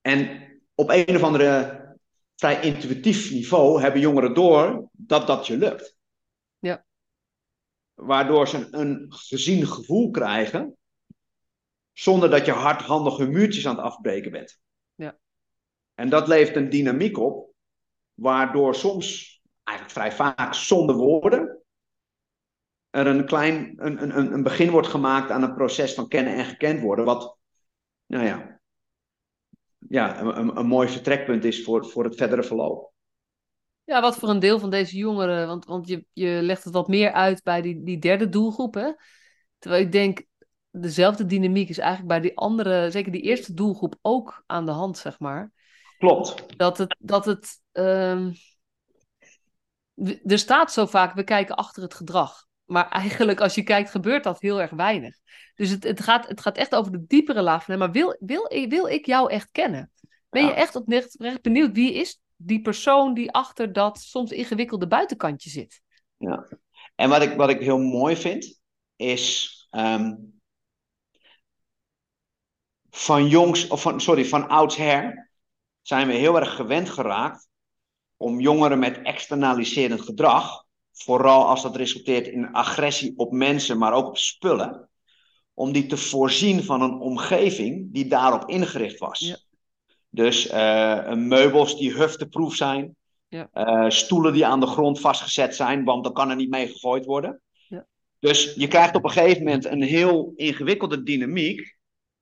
[0.00, 1.78] En op een of andere
[2.36, 5.96] vrij intuïtief niveau hebben jongeren door dat dat je lukt.
[6.58, 6.84] Ja.
[7.94, 10.76] Waardoor ze een gezien gevoel krijgen,
[11.92, 14.60] zonder dat je hardhandig hun muurtjes aan het afbreken bent.
[14.94, 15.18] Ja.
[15.94, 17.52] En dat levert een dynamiek op,
[18.14, 21.62] waardoor soms, eigenlijk vrij vaak zonder woorden,
[22.98, 26.44] er een klein een, een, een begin wordt gemaakt aan een proces van kennen en
[26.44, 27.04] gekend worden.
[27.04, 27.38] Wat,
[28.06, 28.60] nou ja,
[29.78, 32.92] ja een, een mooi vertrekpunt is voor, voor het verdere verloop.
[33.84, 36.88] Ja, wat voor een deel van deze jongeren, want, want je, je legt het wat
[36.88, 38.92] meer uit bij die, die derde doelgroep, hè?
[39.58, 40.24] Terwijl ik denk,
[40.70, 44.98] dezelfde dynamiek is eigenlijk bij die andere, zeker die eerste doelgroep, ook aan de hand,
[44.98, 45.52] zeg maar.
[45.98, 46.58] Klopt.
[46.58, 48.32] Dat het, dat het ehm,
[50.24, 52.47] er staat zo vaak, we kijken achter het gedrag.
[52.68, 55.16] Maar eigenlijk, als je kijkt, gebeurt dat heel erg weinig.
[55.54, 58.66] Dus het, het, gaat, het gaat echt over de diepere laag van Maar wil, wil,
[58.68, 59.92] wil ik jou echt kennen?
[60.30, 65.50] Ben je echt oprecht benieuwd wie is die persoon die achter dat soms ingewikkelde buitenkantje
[65.50, 65.80] zit?
[66.16, 66.48] Ja.
[66.94, 68.60] En wat ik, wat ik heel mooi vind,
[68.96, 70.14] is ehm,
[72.90, 75.30] van jongs, of van, sorry, van oudsher
[75.82, 77.48] zijn we heel erg gewend geraakt
[78.16, 80.64] om jongeren met externaliserend gedrag,
[81.04, 84.88] vooral als dat resulteert in agressie op mensen, maar ook op spullen,
[85.54, 89.18] om die te voorzien van een omgeving die daarop ingericht was.
[89.18, 89.36] Ja.
[90.10, 92.96] Dus uh, meubels die hufteproof zijn,
[93.28, 93.48] ja.
[93.54, 97.04] uh, stoelen die aan de grond vastgezet zijn, want dan kan er niet mee gegooid
[97.04, 97.40] worden.
[97.68, 97.86] Ja.
[98.18, 101.76] Dus je krijgt op een gegeven moment een heel ingewikkelde dynamiek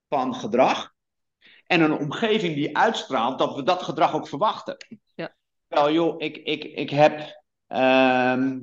[0.08, 0.94] van gedrag.
[1.66, 4.76] En een omgeving die uitstraalt dat we dat gedrag ook verwachten.
[5.14, 5.34] Ja.
[5.66, 7.44] Wel joh, ik, ik, ik heb.
[7.68, 8.57] Uh,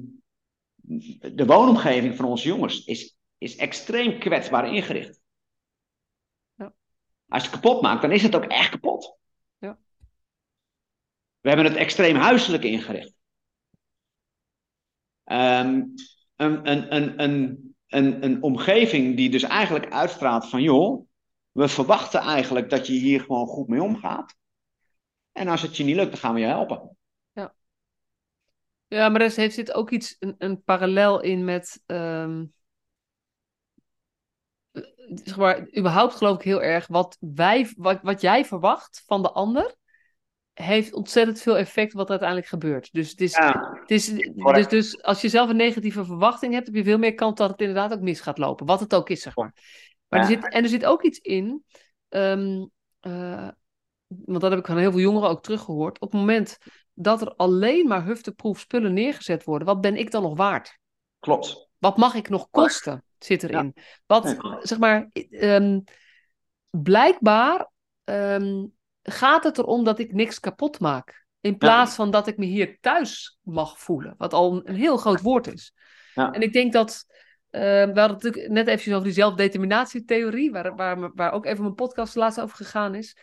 [1.33, 5.21] de woonomgeving van onze jongens is, is extreem kwetsbaar ingericht.
[6.55, 6.73] Ja.
[7.27, 9.17] Als je het kapot maakt, dan is het ook echt kapot.
[9.57, 9.77] Ja.
[11.39, 13.13] We hebben het extreem huiselijk ingericht.
[15.25, 15.93] Um,
[16.35, 21.07] een, een, een, een, een, een omgeving die dus eigenlijk uitstraalt van joh,
[21.51, 24.35] we verwachten eigenlijk dat je hier gewoon goed mee omgaat.
[25.31, 26.97] En als het je niet lukt, dan gaan we je helpen.
[28.93, 31.83] Ja, maar er zit ook iets, een, een parallel in met.
[31.85, 32.53] Um,
[35.07, 39.31] zeg maar, überhaupt geloof ik heel erg wat, wij, wat, wat jij verwacht van de
[39.31, 39.75] ander.
[40.53, 42.91] Heeft ontzettend veel effect wat uiteindelijk gebeurt.
[42.91, 46.75] Dus, het is, het is, dus, dus als je zelf een negatieve verwachting hebt, heb
[46.75, 48.65] je veel meer kans dat het inderdaad ook mis gaat lopen.
[48.65, 49.53] Wat het ook is, zeg maar.
[50.07, 51.63] Maar er zit, en er zit ook iets in,
[52.09, 53.49] um, uh,
[54.07, 55.99] want dat heb ik van heel veel jongeren ook teruggehoord.
[55.99, 56.57] Op het moment
[56.93, 60.79] dat er alleen maar hufteproef spullen neergezet worden, wat ben ik dan nog waard?
[61.19, 61.69] Klopt.
[61.77, 63.75] Wat mag ik nog kosten, zit erin.
[64.05, 65.83] Wat, zeg maar, um,
[66.69, 67.71] blijkbaar
[68.03, 71.25] um, gaat het erom dat ik niks kapot maak.
[71.39, 74.15] In plaats van dat ik me hier thuis mag voelen.
[74.17, 75.73] Wat al een, een heel groot woord is.
[76.13, 76.31] Ja.
[76.31, 77.05] En ik denk dat
[77.51, 81.75] uh, we hadden natuurlijk net even over die zelfdeterminatietheorie, waar, waar, waar ook even mijn
[81.75, 83.17] podcast laatst over gegaan is.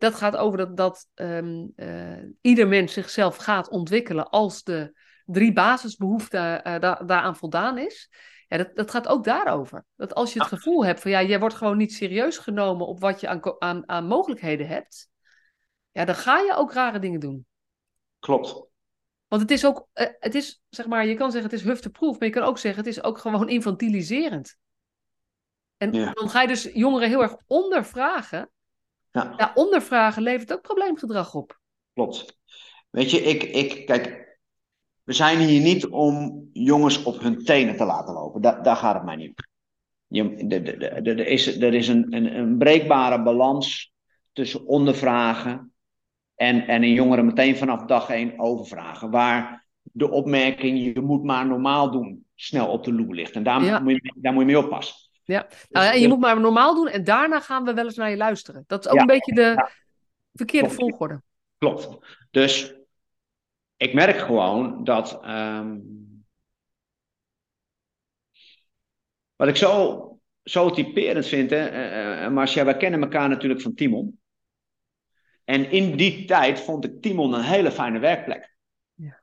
[0.00, 5.52] Dat gaat over dat, dat um, uh, ieder mens zichzelf gaat ontwikkelen als de drie
[5.52, 8.10] basisbehoeften uh, da daaraan voldaan is.
[8.46, 9.84] Ja, dat, dat gaat ook daarover.
[9.96, 13.00] Dat als je het gevoel hebt van ja, jij wordt gewoon niet serieus genomen op
[13.00, 15.08] wat je aan, aan, aan mogelijkheden hebt,
[15.90, 17.46] ja, dan ga je ook rare dingen doen.
[18.18, 18.68] Klopt.
[19.28, 22.18] Want het is ook, uh, het is, zeg maar, je kan zeggen het is hufteproof,
[22.18, 24.56] maar je kan ook zeggen het is ook gewoon infantiliserend.
[25.76, 26.12] En ja.
[26.12, 28.50] dan ga je dus jongeren heel erg ondervragen.
[29.12, 29.34] Ja.
[29.36, 31.60] ja, ondervragen levert ook probleemgedrag op.
[31.92, 32.38] Klopt.
[32.90, 34.38] Weet je, ik, ik, kijk,
[35.04, 38.40] we zijn hier niet om jongens op hun tenen te laten lopen.
[38.40, 39.46] Da daar gaat het mij niet om.
[40.08, 43.92] Er is, er is een, een, een breekbare balans
[44.32, 45.72] tussen ondervragen
[46.34, 49.10] en, en een jongere meteen vanaf dag één overvragen.
[49.10, 53.34] Waar de opmerking, je moet maar normaal doen, snel op de loer ligt.
[53.34, 55.09] En daar, moet, je, daar moet je mee oppassen.
[55.30, 57.96] Ja, nou, ja en je moet maar normaal doen en daarna gaan we wel eens
[57.96, 58.64] naar je luisteren.
[58.66, 59.70] Dat is ook een beetje de
[60.32, 60.82] verkeerde Klopt.
[60.82, 61.22] volgorde.
[61.58, 61.98] Klopt.
[62.30, 62.74] Dus
[63.76, 65.20] ik merk gewoon dat.
[65.24, 65.98] Um,
[69.36, 74.20] wat ik zo, zo typerend vind, hè, uh, Marcia, wij kennen elkaar natuurlijk van Timon.
[75.44, 78.54] En in die tijd vond ik Timon een hele fijne werkplek.
[78.94, 79.20] Ja.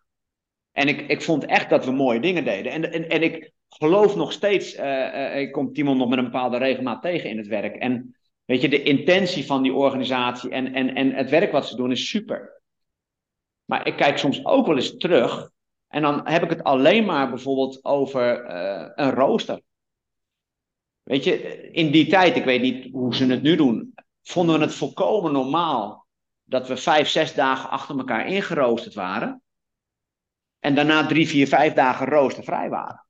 [0.72, 2.72] En ik, ik vond echt dat we mooie dingen deden.
[2.72, 6.24] En, en, en ik geloof nog steeds, uh, uh, ik kom Timon nog met een
[6.24, 7.76] bepaalde regelmaat tegen in het werk.
[7.76, 11.76] En weet je, de intentie van die organisatie en, en, en het werk wat ze
[11.76, 12.62] doen is super.
[13.66, 15.52] Maar ik kijk soms ook wel eens terug.
[15.88, 18.50] En dan heb ik het alleen maar bijvoorbeeld over
[19.00, 19.62] een rooster.
[21.04, 24.66] Weet je, in die tijd, ik weet niet hoe ze het nu doen, vonden we
[24.66, 26.08] het volkomen normaal
[26.44, 29.42] dat we vijf, zes dagen achter elkaar ingeroosterd waren.
[30.60, 33.07] En daarna drie, vier, vijf dagen roostervrij waren.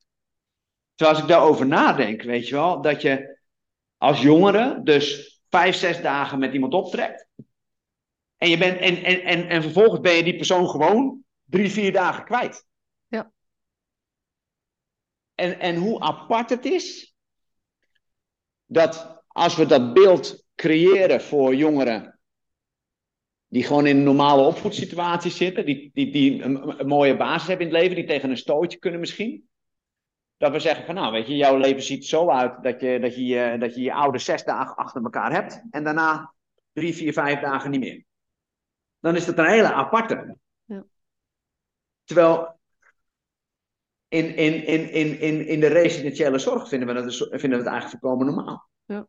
[0.98, 3.38] Terwijl als ik daarover nadenk, weet je wel, dat je
[3.96, 7.26] als jongere dus vijf, zes dagen met iemand optrekt.
[8.36, 11.92] En, je bent, en, en, en, en vervolgens ben je die persoon gewoon drie, vier
[11.92, 12.66] dagen kwijt.
[13.06, 13.32] Ja.
[15.34, 17.14] En, en hoe apart het is
[18.66, 22.20] dat als we dat beeld creëren voor jongeren
[23.48, 27.66] die gewoon in een normale opvoedsituatie zitten, die, die, die een, een, mooie basis hebben
[27.66, 29.47] in het leven, die tegen een stootje kunnen misschien.
[30.38, 33.16] Dat we zeggen van nou, weet je, jouw leven ziet zo uit dat je dat
[33.16, 35.62] je, dat je, je oude zes dagen achter elkaar hebt.
[35.70, 36.34] En daarna
[36.72, 38.04] drie, vier, vijf dagen niet meer.
[39.00, 40.36] Dan is dat een hele aparte.
[40.64, 40.84] Ja.
[42.04, 42.60] Terwijl
[44.08, 47.56] in, in, in, in, in, in de residentiële zorg vinden we, dat, dus, vinden we
[47.56, 48.68] het eigenlijk volkomen normaal.
[48.84, 49.06] Ja.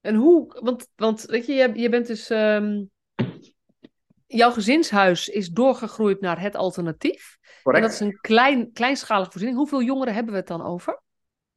[0.00, 2.30] En hoe, want, want weet je, je, je bent dus.
[2.30, 2.90] Um,
[4.26, 7.38] jouw gezinshuis is doorgegroeid naar het alternatief.
[7.64, 7.84] Correct.
[7.84, 9.58] En dat is een klein, kleinschalige voorziening.
[9.58, 11.02] Hoeveel jongeren hebben we het dan over?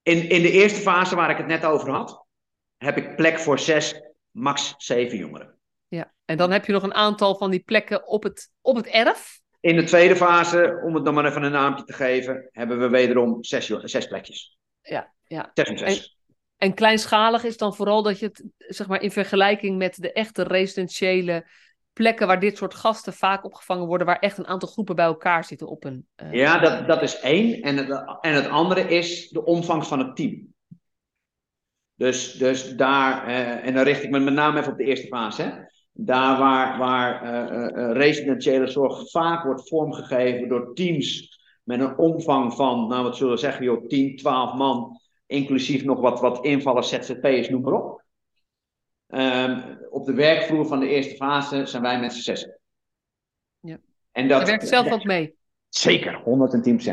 [0.04, 2.26] In, in de eerste fase waar ik het net over had,
[2.78, 5.58] heb ik plek voor zes, max zeven jongeren.
[5.88, 8.88] Ja, en dan heb je nog een aantal van die plekken op het, op het
[8.88, 9.39] erf.
[9.60, 12.89] In de tweede fase, om het dan maar even een naampje te geven, hebben we
[12.89, 14.58] wederom zes, zes plekjes.
[14.82, 15.52] Ja, ja.
[15.54, 15.98] Zes en zes.
[15.98, 20.12] En, en kleinschalig is dan vooral dat je het, zeg maar, in vergelijking met de
[20.12, 21.48] echte residentiële
[21.98, 25.46] plekken waar dit soort gasten vaak opgevangen worden, waar echt een aantal groepen bij elkaar
[25.46, 26.08] zitten op een.
[26.24, 26.34] Uh...
[26.34, 27.62] Ja, dat, dat is één.
[27.62, 30.54] En het, en het andere is de omvang van het team.
[31.96, 35.08] Dus, dus daar, uh, en dan richt ik me met name even op de eerste
[35.08, 35.42] fase.
[35.42, 35.52] Hè?
[35.92, 42.88] Daar waar, waar uh, residentiële zorg vaak wordt vormgegeven door teams met een omvang van,
[42.88, 47.50] nou wat zullen we zeggen, joh, 10, 12 man, inclusief nog wat, wat invallers, ZZP'ers,
[47.50, 48.06] noem maar op.
[49.08, 52.60] Um, op de werkvloer van de eerste fase zijn wij met z'n zessen.
[53.60, 53.78] Ja.
[54.12, 55.36] En dat, Je werkt zelf ook mee?
[55.70, 56.24] Zeker, 110%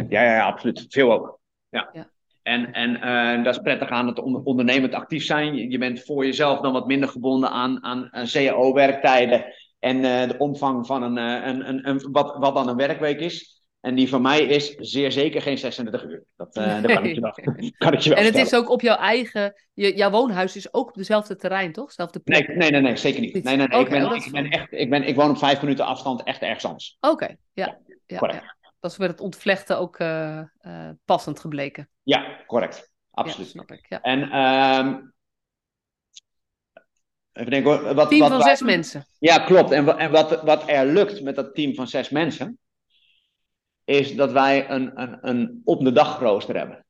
[0.09, 0.87] Ja, ja, ja, absoluut.
[0.89, 1.41] Veel ook.
[1.69, 1.91] Ja.
[1.93, 2.11] ja.
[2.43, 5.71] En, en uh, dat is prettig aan het ondernemend actief zijn.
[5.71, 9.45] Je bent voor jezelf dan wat minder gebonden aan, aan, aan CAO-werktijden
[9.79, 13.21] en uh, de omvang van een, uh, een, een, een, wat, wat dan een werkweek
[13.21, 13.64] is.
[13.85, 16.25] En die van mij is zeer zeker geen 36 uur.
[16.37, 17.31] Dat, uh, dat kan, ik je wel,
[17.79, 19.55] kan ik je wel En het is ook op jouw eigen...
[19.75, 21.93] Je, jouw woonhuis is ook op dezelfde terrein, toch?
[21.93, 22.49] Zelfde plek?
[22.49, 23.33] Nee, nee, nee, nee zeker niet.
[23.33, 23.81] Nee, nee, nee.
[23.81, 26.65] ik, ben, ik, ben echt, ik, ben, ik woon op vijf minuten afstand echt ergens
[26.65, 26.97] anders.
[27.01, 27.79] Oké, ja.
[28.07, 31.89] ja, ja, Dat is met het ontvlechten ook uh, uh, passend gebleken.
[32.03, 32.93] Ja, correct.
[33.11, 33.49] Absoluut.
[33.49, 33.87] snap ik.
[33.89, 34.01] Ja.
[34.01, 34.39] En...
[34.39, 35.13] Um,
[37.33, 37.95] Even denken hoor.
[37.95, 39.07] Wat, team van zes mensen.
[39.19, 39.71] Ja, klopt.
[39.71, 42.59] En, en wat, wat er lukt met dat team van zes mensen,
[43.85, 46.87] is dat wij een, een, een op de dag rooster hebben.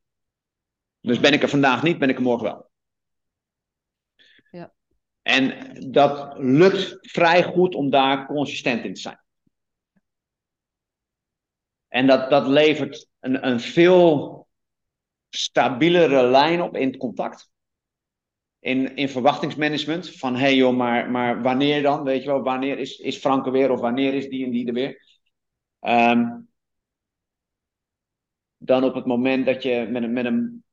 [1.01, 2.71] Dus ben ik er vandaag niet, ben ik er morgen wel.
[4.51, 4.73] Ja.
[5.23, 9.23] En dat lukt vrij goed om daar consistent in te zijn.
[11.89, 14.49] En dat, dat levert een, een veel
[15.31, 17.53] stabielere lijn op in het contact.
[18.59, 20.17] In, in verwachtingsmanagement.
[20.17, 22.03] Van hé hey joh, maar, maar wanneer dan?
[22.03, 23.71] Weet je wel, wanneer is, is Frank er weer?
[23.71, 25.21] Of wanneer is die en die er weer?
[25.81, 26.49] Um,
[28.65, 30.65] dan op het moment dat je met een, met een,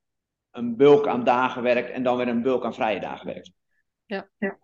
[0.51, 3.51] een bulk aan dagen werkt en dan weer een bulk aan vrije dagen werkt.
[4.05, 4.29] Ja.
[4.37, 4.59] ja.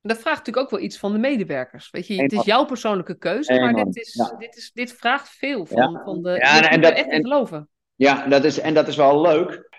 [0.00, 1.90] Dat vraagt natuurlijk ook wel iets van de medewerkers.
[1.90, 5.66] Weet je, het is jouw persoonlijke keuze, maar dit, is, dit, is, dit vraagt veel
[5.66, 6.30] van, van de.
[6.30, 7.68] Ja, en dat, echt en, geloven.
[7.94, 9.70] Ja, dat is, en dat is wel leuk.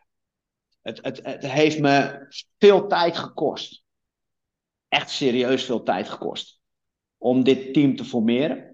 [0.81, 2.25] Het, het, het heeft me
[2.57, 3.83] veel tijd gekost.
[4.87, 6.59] Echt serieus veel tijd gekost.
[7.17, 8.72] Om dit team te formeren.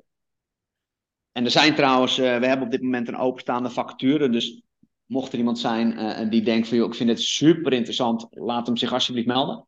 [1.32, 4.30] En er zijn trouwens, uh, we hebben op dit moment een openstaande vacature.
[4.30, 4.62] Dus
[5.06, 8.68] mocht er iemand zijn uh, die denkt van, joh, ik vind het super interessant, laat
[8.68, 9.68] hem zich alsjeblieft melden.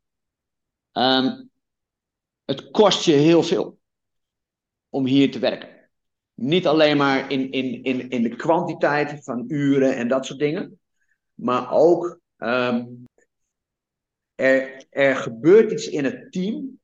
[0.92, 1.50] Um,
[2.44, 3.78] het kost je heel veel
[4.88, 5.90] om hier te werken.
[6.34, 10.80] Niet alleen maar in, in, in, in de kwantiteit van uren en dat soort dingen,
[11.34, 13.08] maar ook um,
[14.34, 16.80] er, er gebeurt iets in het team.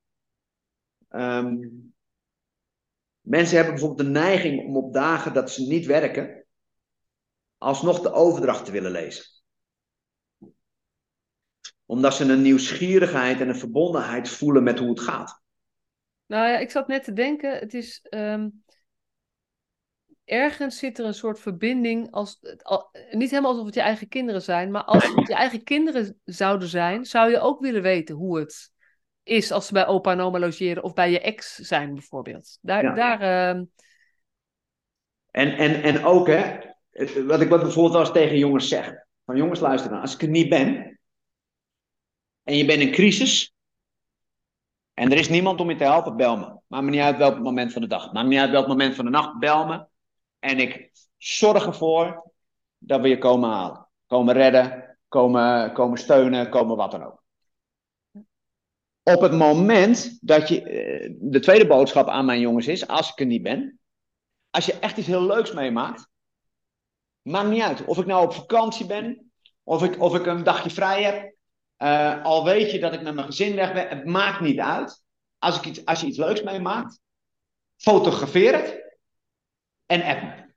[1.10, 1.87] Um,
[3.28, 6.44] Mensen hebben bijvoorbeeld de neiging om op dagen dat ze niet werken,
[7.58, 9.24] alsnog de overdracht te willen lezen.
[11.86, 15.42] Omdat ze een nieuwsgierigheid en een verbondenheid voelen met hoe het gaat.
[16.26, 18.06] Nou ja, ik zat net te denken, het is.
[18.10, 18.64] Um,
[20.24, 22.10] ergens zit er een soort verbinding.
[22.10, 22.38] Als,
[23.10, 26.68] niet helemaal alsof het je eigen kinderen zijn, maar als het je eigen kinderen zouden
[26.68, 28.72] zijn, zou je ook willen weten hoe het
[29.28, 32.58] is als ze bij opa en oma logeren of bij je ex zijn bijvoorbeeld.
[32.60, 33.62] Daar, daar, uh...
[35.30, 36.58] en, en, en ook, hè,
[37.26, 39.06] wat ik wat bijvoorbeeld als tegen jongens zeg.
[39.24, 41.00] Van jongens, luister dan, als ik er niet ben
[42.42, 43.54] en je bent in crisis
[44.94, 46.60] en er is niemand om je te helpen, bel me.
[46.66, 48.12] Maakt me niet uit welk moment van de dag.
[48.12, 49.86] Maakt me niet uit welk moment van de nacht, bel me.
[50.38, 52.32] En ik zorg ervoor
[52.78, 53.88] dat we je komen halen.
[54.06, 57.26] Komen redden, komen, komen steunen, komen wat dan ook
[59.14, 60.62] op het moment dat je.
[60.62, 63.80] Eh, de tweede boodschap aan mijn jongens is: als ik er niet ben.
[64.50, 66.08] Als je echt iets heel leuks meemaakt.
[67.22, 67.84] Maakt niet uit.
[67.84, 69.32] Of ik nou op vakantie ben.
[69.62, 71.36] Of ik, of ik een dagje vrij heb.
[71.78, 73.88] Uh, al weet je dat ik met mijn gezin weg ben.
[73.88, 75.04] Het maakt niet uit.
[75.38, 77.00] Als, ik iets, als je iets leuks meemaakt.
[77.76, 78.98] Fotografeer het.
[79.86, 80.54] En app me.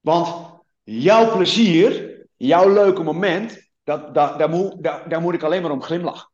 [0.00, 0.46] Want
[0.82, 5.82] jouw plezier, jouw leuke moment, dat, dat, daar, moet, daar moet ik alleen maar om
[5.82, 6.32] glimlachen.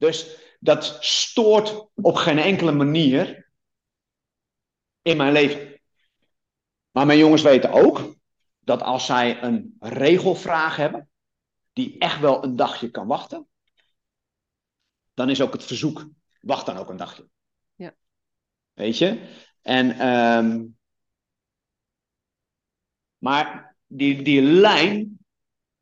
[0.00, 3.50] Dus dat stoort op geen enkele manier
[5.02, 5.80] in mijn leven.
[6.90, 8.16] Maar mijn jongens weten ook
[8.60, 11.10] dat als zij een regelvraag hebben,
[11.72, 13.48] die echt wel een dagje kan wachten,
[15.14, 16.08] dan is ook het verzoek,
[16.40, 17.28] wacht dan ook een dagje.
[17.74, 17.94] Ja.
[18.72, 19.28] Weet je?
[19.62, 20.78] En, um,
[23.18, 25.18] maar die, die lijn,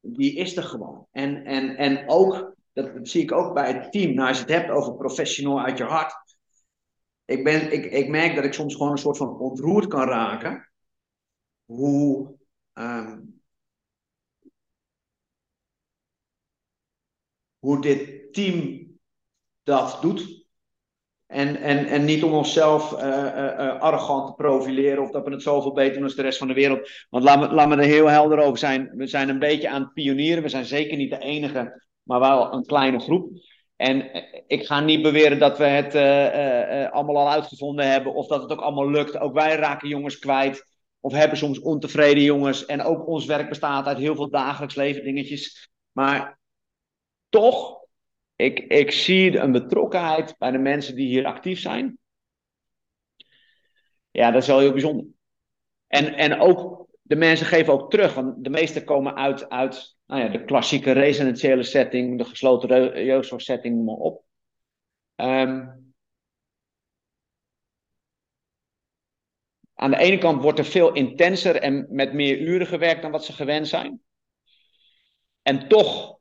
[0.01, 1.07] die is er gewoon.
[1.11, 4.53] En, en, en ook, dat zie ik ook bij het team, nou, als je het
[4.53, 6.15] hebt over professional uit je hart.
[7.25, 10.71] Ik, ben, ik, ik merk dat ik soms gewoon een soort van ontroerd kan raken.
[11.65, 12.35] Hoe,
[12.75, 13.41] um,
[17.59, 18.87] hoe dit team
[19.63, 20.47] dat doet.
[21.27, 25.73] En, en, en niet om onszelf uh, arrogant te profileren of dat we het zoveel
[25.73, 26.91] beter doen als de rest van de wereld.
[27.11, 28.91] Want laat me, laat me er heel helder over zijn.
[28.97, 30.43] We zijn een beetje aan het pionieren.
[30.43, 33.31] We zijn zeker niet de enige, maar wel een kleine groep.
[33.77, 34.11] En
[34.47, 35.95] ik ga niet beweren dat we het
[36.93, 39.19] allemaal al uitgevonden hebben of dat het ook allemaal lukt.
[39.19, 40.67] Ook wij raken jongens kwijt
[41.01, 42.67] of hebben soms ontevreden jongens.
[42.67, 45.71] En ook ons werk bestaat uit heel veel dagelijks leven dingetjes.
[45.93, 46.39] Maar
[47.29, 47.79] toch
[48.37, 51.99] ik, ik zie een betrokkenheid bij de mensen die hier actief zijn.
[54.11, 55.07] Ja, dat is wel heel bijzonder.
[55.87, 60.23] En, en ook, de mensen geven ook terug, want de meesten komen uit, uit nou
[60.23, 64.25] ja, de klassieke residentiële setting, de gesloten jeugdzorgsetting, noem maar op.
[65.17, 65.95] Um,
[69.75, 73.25] aan de ene kant wordt er veel intenser en met meer uren gewerkt dan wat
[73.25, 74.01] ze gewend zijn.
[75.43, 76.19] En toch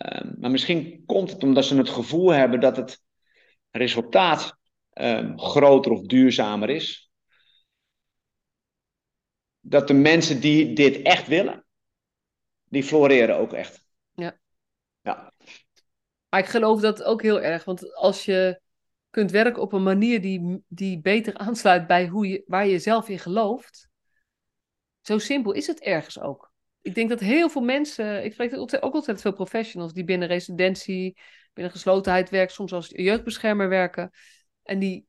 [0.00, 3.02] Ehm, maar misschien komt het omdat ze het gevoel hebben dat het
[3.70, 4.56] resultaat
[4.92, 7.10] um, groter of duurzamer is.
[9.60, 11.64] Dat de mensen die dit echt willen,
[12.70, 13.84] die floreren ook echt.
[14.12, 14.38] Ja.
[15.00, 15.32] ja.
[16.28, 18.60] Maar ik geloof dat ook heel erg, want als je
[19.10, 23.08] kunt werken op een manier die, die beter aansluit bij hoe je, waar je zelf
[23.08, 23.88] in gelooft,
[25.00, 26.50] zo simpel is het ergens ook
[26.82, 31.18] ik denk dat heel veel mensen, ik spreek ook ontzettend veel professionals die binnen residentie,
[31.52, 34.10] binnen geslotenheid werken, soms als jeugdbeschermer werken.
[34.62, 35.06] En die,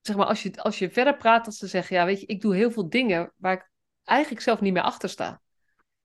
[0.00, 2.40] zeg maar, als je, als je verder praat, dat ze zeggen, ja, weet je, ik
[2.40, 3.70] doe heel veel dingen waar ik
[4.04, 5.40] eigenlijk zelf niet meer achter sta.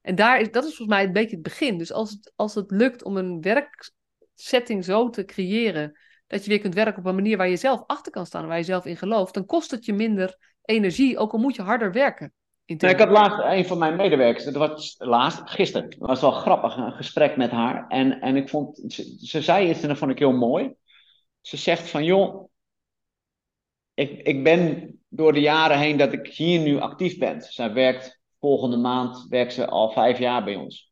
[0.02, 1.78] En daar is, dat is volgens mij een beetje het begin.
[1.78, 6.60] Dus als het, als het lukt om een werksetting zo te creëren, dat je weer
[6.60, 8.98] kunt werken op een manier waar je zelf achter kan staan, waar je zelf in
[8.98, 12.34] gelooft, dan kost het je minder energie, ook al moet je harder werken.
[12.66, 16.32] Nee, ik had laatst een van mijn medewerkers, dat was laatst, gisteren, dat was wel
[16.32, 17.88] grappig, een gesprek met haar.
[17.88, 20.74] En, en ik vond, ze, ze zei iets en dat vond ik heel mooi.
[21.42, 22.50] Ze zegt van, joh,
[23.94, 27.42] ik, ik ben door de jaren heen dat ik hier nu actief ben.
[27.42, 30.92] Zij werkt, volgende maand werkt ze al vijf jaar bij ons.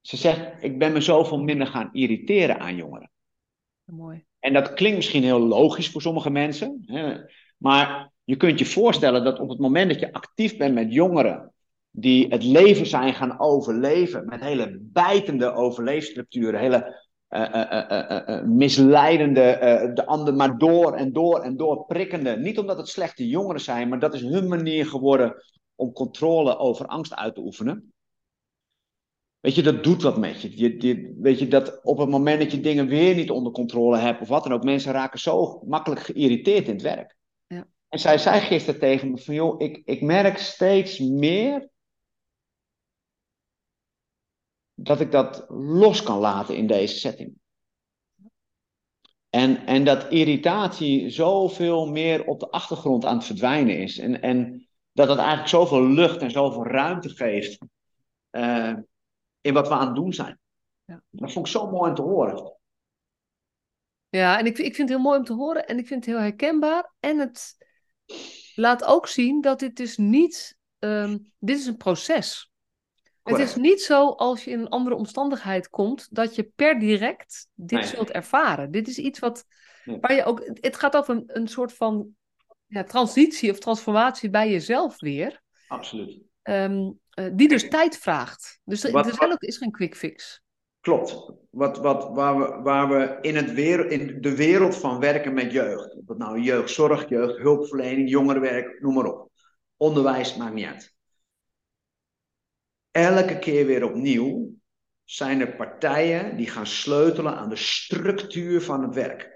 [0.00, 3.10] Ze zegt, ik ben me zoveel minder gaan irriteren aan jongeren.
[3.84, 4.24] Mooi.
[4.38, 6.82] En dat klinkt misschien heel logisch voor sommige mensen.
[6.86, 7.16] Hè,
[7.56, 11.52] maar je kunt je voorstellen dat op het moment dat je actief bent met jongeren
[11.90, 19.90] die het leven zijn gaan overleven, met hele bijtende overleefstructuren, hele uh, uh, uh, misleidende,
[19.94, 22.36] de ander maar door en door en door prikkende.
[22.36, 25.34] Niet omdat het slechte jongeren zijn, maar dat is hun manier geworden
[25.76, 27.94] om controle over angst uit te oefenen.
[29.40, 30.58] Weet je, dat doet wat met je.
[30.58, 33.98] je, je weet je, dat op het moment dat je dingen weer niet onder controle
[33.98, 37.16] hebt of wat dan ook, mensen raken zo makkelijk geïrriteerd in het werk.
[37.88, 41.70] En zij zei gisteren tegen me van, joh, ik, ik merk steeds meer
[44.74, 47.34] dat ik dat los kan laten in deze setting.
[49.28, 53.98] En, en dat irritatie zoveel meer op de achtergrond aan het verdwijnen is.
[53.98, 57.58] En, en dat het eigenlijk zoveel lucht en zoveel ruimte geeft
[58.30, 58.74] uh,
[59.40, 60.38] in wat we aan het doen zijn.
[60.84, 61.02] Ja.
[61.10, 62.56] Dat vond ik zo mooi om te horen.
[64.08, 66.14] Ja, en ik, ik vind het heel mooi om te horen en ik vind het
[66.14, 66.94] heel herkenbaar.
[67.00, 67.56] En het,
[68.54, 72.52] laat ook zien dat dit dus niet, um, dit is een proces.
[73.22, 77.48] Het is niet zo als je in een andere omstandigheid komt, dat je per direct
[77.54, 78.70] dit zult ervaren.
[78.70, 79.44] Dit is iets wat,
[79.84, 82.16] waar je ook, het gaat over een, een soort van
[82.66, 85.42] ja, transitie of transformatie bij jezelf weer.
[85.68, 86.20] Absoluut.
[86.42, 88.60] Um, uh, die dus tijd vraagt.
[88.64, 90.42] Dus er, wat, is, is geen quick fix.
[90.80, 91.32] Klopt.
[91.50, 95.52] Wat, wat, waar, we, waar we in, het wereld, in de wereld van werken met
[95.52, 99.30] jeugd, wat nou jeugdzorg, jeugdhulpverlening, jongerenwerk, noem maar op.
[99.76, 100.94] Onderwijs, maakt niet uit.
[102.90, 104.54] Elke keer weer opnieuw
[105.04, 109.35] zijn er partijen die gaan sleutelen aan de structuur van het werk.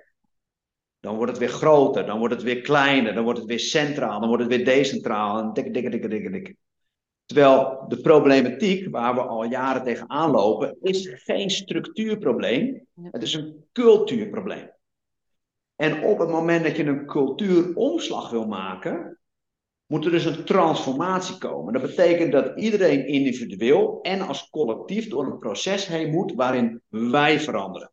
[1.01, 4.21] Dan wordt het weer groter, dan wordt het weer kleiner, dan wordt het weer centraal,
[4.21, 6.57] dan wordt het weer decentraal en dikke, dikke, dikke, dikke, dikke.
[7.25, 12.87] Terwijl de problematiek waar we al jaren tegenaan lopen, is geen structuurprobleem.
[13.03, 14.71] Het is een cultuurprobleem.
[15.77, 19.21] En op het moment dat je een cultuuromslag wil maken,
[19.87, 21.73] moet er dus een transformatie komen.
[21.73, 27.41] Dat betekent dat iedereen individueel en als collectief door een proces heen moet waarin wij
[27.41, 27.93] veranderen.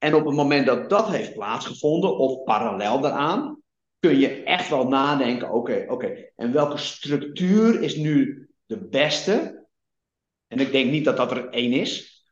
[0.00, 3.62] En op het moment dat dat heeft plaatsgevonden, of parallel daaraan,
[3.98, 9.66] kun je echt wel nadenken: oké, oké, en welke structuur is nu de beste?
[10.46, 12.24] En ik denk niet dat dat er één is,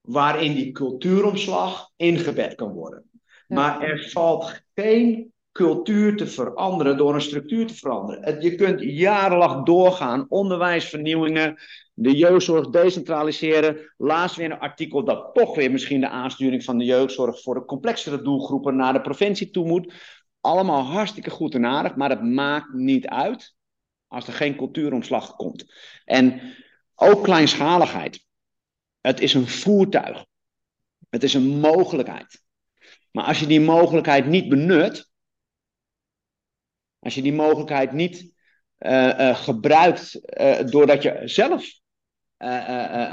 [0.00, 3.10] waarin die cultuuromslag ingebed kan worden.
[3.48, 8.40] Maar er valt geen cultuur te veranderen door een structuur te veranderen.
[8.40, 11.56] Je kunt jarenlang doorgaan, onderwijsvernieuwingen,
[11.94, 13.92] de jeugdzorg decentraliseren.
[13.96, 17.64] Laatst weer een artikel dat toch weer misschien de aansturing van de jeugdzorg voor de
[17.64, 19.92] complexere doelgroepen naar de provincie toe moet.
[20.40, 23.54] Allemaal hartstikke goed en aardig, maar het maakt niet uit
[24.06, 25.72] als er geen cultuuromslag komt.
[26.04, 26.40] En
[26.94, 28.24] ook kleinschaligheid.
[29.00, 30.24] Het is een voertuig.
[31.08, 32.44] Het is een mogelijkheid.
[33.12, 35.14] Maar als je die mogelijkheid niet benut,
[37.06, 38.34] als je die mogelijkheid niet
[38.78, 41.64] uh, uh, gebruikt uh, doordat je zelf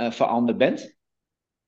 [0.09, 0.97] veranderd bent,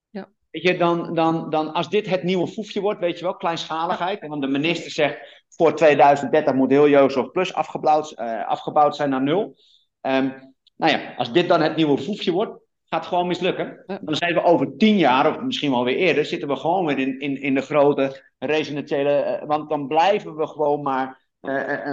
[0.09, 0.29] ja.
[0.51, 4.19] weet je, dan, dan, dan als dit het nieuwe foefje wordt, weet je wel, kleinschaligheid,
[4.21, 8.15] en dan de minister zegt voor 2030 moet heel Jeugdzorg Plus afgebouwd,
[8.45, 9.55] afgebouwd zijn naar nul.
[10.01, 13.83] Um, nou ja, als dit dan het nieuwe foefje wordt, gaat gewoon mislukken.
[14.01, 16.99] Dan zijn we over tien jaar, of misschien wel weer eerder, zitten we gewoon weer
[16.99, 19.43] in, in, in de grote residentiële.
[19.47, 21.24] Want dan blijven we gewoon maar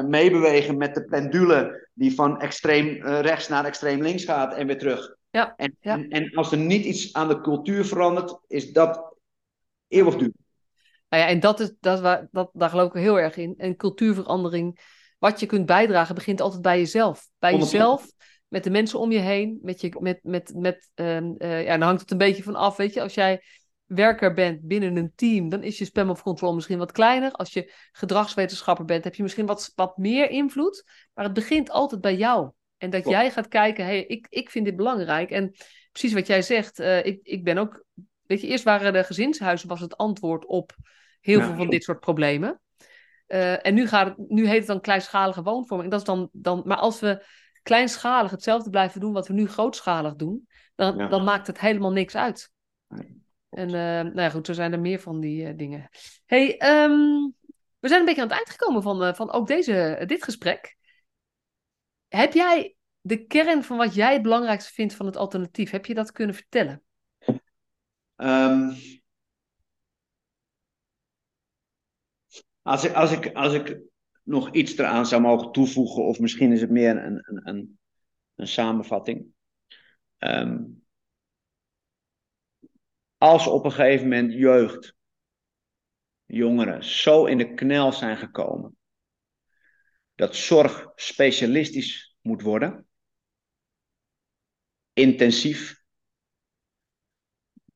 [0.09, 5.17] meebewegen met de pendule die van extreem rechts naar extreem links gaat en weer terug.
[5.31, 9.15] Ja, en, En, en, als er niet iets aan de cultuur verandert, is dat
[9.89, 10.33] eeuwigduur.
[11.09, 13.55] Nou ja, en dat is, dat, waar, dat, daar geloof ik heel erg in.
[13.57, 14.81] En cultuurverandering,
[15.19, 17.29] wat je kunt bijdragen, begint altijd bij jezelf.
[17.39, 18.07] Bij jezelf,
[18.49, 22.01] met de mensen om je heen, met je, met, met, met, uh, ja, dan hangt
[22.01, 23.03] het een beetje van af, weet je.
[23.03, 23.43] Als jij
[23.95, 27.33] werker bent binnen een team, dan is je spam of control misschien wat kleiner.
[27.33, 30.85] Als je gedragswetenschapper bent, heb je misschien wat, wat meer invloed.
[31.15, 32.51] Maar het begint altijd bij jou.
[32.79, 35.31] En dat jij gaat kijken, hey, ik, ik vind dit belangrijk.
[35.31, 35.55] En
[35.93, 37.85] precies wat jij zegt, uh, ik, ik ben ook...
[38.23, 40.73] Weet je, eerst waren de gezinshuizen was het antwoord op
[41.21, 42.61] heel veel van dit soort problemen.
[43.29, 45.91] Uh, en nu, gaat het, nu heet het dan kleinschalige woonvorming.
[45.91, 47.25] Dat is dan, dan, maar als we
[47.63, 52.17] kleinschalig hetzelfde blijven doen wat we nu grootschalig doen, dan, dan maakt het helemaal niks
[52.17, 52.51] uit.
[53.53, 55.89] En uh, nou ja, goed, zo zijn er meer van die uh, dingen.
[56.27, 57.35] hey, um,
[57.79, 60.77] we zijn een beetje aan het eind gekomen van, uh, van ook deze, dit gesprek.
[62.09, 65.95] Heb jij de kern van wat jij het belangrijkste vindt van het alternatief, heb je
[65.95, 66.83] dat kunnen vertellen?
[68.17, 68.77] Um,
[72.63, 73.81] als, ik, als, ik, als ik
[74.23, 77.79] nog iets eraan zou mogen toevoegen, of misschien is het meer een, een, een,
[78.35, 79.27] een samenvatting.
[80.19, 80.82] Um,
[83.23, 84.95] als op een gegeven moment jeugd,
[86.25, 88.77] jongeren, zo in de knel zijn gekomen
[90.15, 92.87] dat zorg specialistisch moet worden,
[94.93, 95.83] intensief,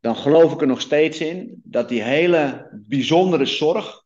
[0.01, 4.05] dan geloof ik er nog steeds in dat die hele bijzondere zorg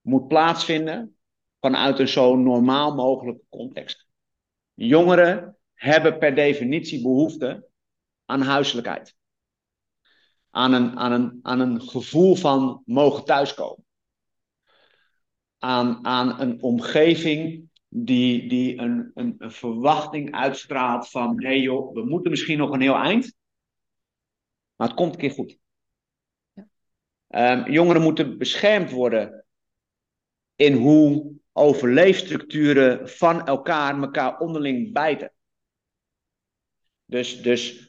[0.00, 1.16] moet plaatsvinden
[1.60, 4.06] vanuit een zo normaal mogelijke context.
[4.74, 7.68] Jongeren hebben per definitie behoefte
[8.24, 9.16] aan huiselijkheid
[10.58, 13.84] aan een, aan een, aan een gevoel van mogen thuiskomen.
[15.58, 21.94] Aan, aan een omgeving die, die een, een, een verwachting uitstraalt van: hé hey joh,
[21.94, 23.34] we moeten misschien nog een heel eind,
[24.74, 25.58] maar het komt een keer goed.
[26.52, 26.68] Ja.
[27.58, 29.44] Um, jongeren moeten beschermd worden
[30.54, 35.32] in hoe overleefstructuren van elkaar elkaar onderling bijten.
[37.04, 37.87] Dus, dus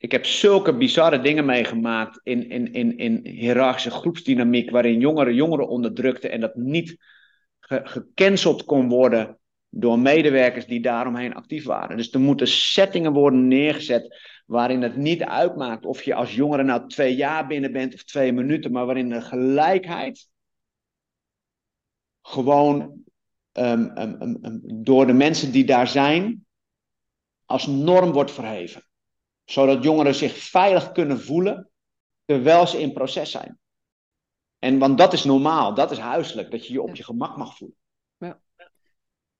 [0.00, 5.68] ik heb zulke bizarre dingen meegemaakt in, in, in, in hiërarchische groepsdynamiek, waarin jongeren jongeren
[5.68, 6.96] onderdrukten en dat niet
[7.60, 9.38] ge gecanceld kon worden
[9.68, 11.96] door medewerkers die daaromheen actief waren.
[11.96, 16.88] Dus er moeten settingen worden neergezet waarin het niet uitmaakt of je als jongere nou
[16.88, 20.28] twee jaar binnen bent of twee minuten, maar waarin de gelijkheid
[22.22, 23.02] gewoon
[23.52, 26.46] um, um, um, door de mensen die daar zijn
[27.44, 28.88] als norm wordt verheven
[29.50, 31.70] zodat jongeren zich veilig kunnen voelen
[32.24, 33.58] terwijl ze in proces zijn.
[34.58, 37.56] En want dat is normaal, dat is huiselijk, dat je je op je gemak mag
[37.56, 37.76] voelen.
[38.18, 38.40] Ja.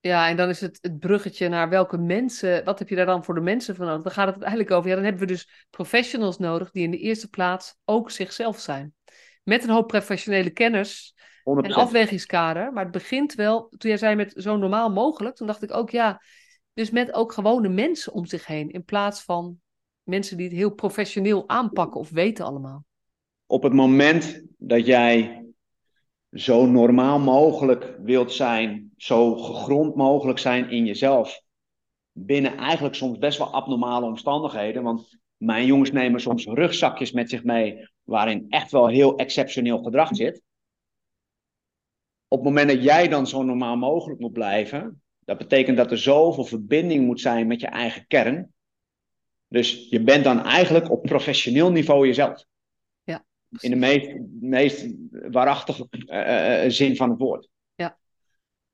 [0.00, 3.24] Ja, en dan is het het bruggetje naar welke mensen, wat heb je daar dan
[3.24, 4.02] voor de mensen van nodig?
[4.02, 6.98] Dan gaat het uiteindelijk over, ja, dan hebben we dus professionals nodig die in de
[6.98, 8.94] eerste plaats ook zichzelf zijn.
[9.42, 12.72] Met een hoop professionele kennis, en afwegingskader.
[12.72, 15.90] Maar het begint wel, toen jij zei met zo normaal mogelijk, toen dacht ik ook
[15.90, 16.22] ja,
[16.72, 19.60] dus met ook gewone mensen om zich heen, in plaats van
[20.10, 22.84] mensen die het heel professioneel aanpakken of weten allemaal.
[23.46, 25.44] Op het moment dat jij
[26.32, 31.42] zo normaal mogelijk wilt zijn, zo gegrond mogelijk zijn in jezelf,
[32.12, 37.44] binnen eigenlijk soms best wel abnormale omstandigheden, want mijn jongens nemen soms rugzakjes met zich
[37.44, 40.42] mee waarin echt wel heel exceptioneel gedrag zit.
[42.28, 45.98] Op het moment dat jij dan zo normaal mogelijk moet blijven, dat betekent dat er
[45.98, 48.52] zoveel verbinding moet zijn met je eigen kern.
[49.50, 52.44] Dus je bent dan eigenlijk op professioneel niveau jezelf.
[53.02, 53.24] Ja,
[53.58, 57.48] In de meest, meest waarachtige uh, uh, zin van het woord.
[57.74, 57.98] Ja.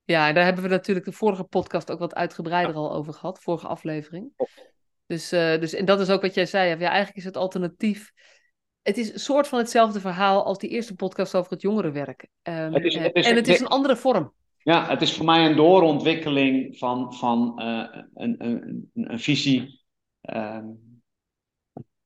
[0.04, 3.42] ja, en daar hebben we natuurlijk de vorige podcast ook wat uitgebreider al over gehad,
[3.42, 4.32] vorige aflevering.
[5.06, 6.68] Dus, uh, dus, en dat is ook wat jij zei.
[6.68, 8.12] Ja, eigenlijk is het alternatief.
[8.82, 12.26] Het is een soort van hetzelfde verhaal als die eerste podcast over het jongerenwerk.
[12.42, 14.32] Um, het is, het is, en het is een andere vorm.
[14.66, 19.84] Ja, het is voor mij een doorontwikkeling van, van uh, een, een, een, visie.
[20.26, 20.64] Uh,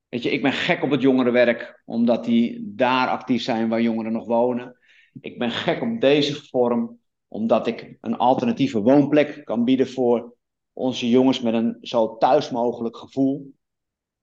[0.09, 4.13] weet je, ik ben gek op het jongerenwerk, omdat die daar actief zijn waar jongeren
[4.13, 4.79] nog wonen.
[5.21, 6.99] Ik ben gek op deze vorm,
[7.29, 10.35] omdat ik een alternatieve woonplek kan bieden voor
[10.73, 13.55] onze jongens met een zo thuis mogelijk gevoel.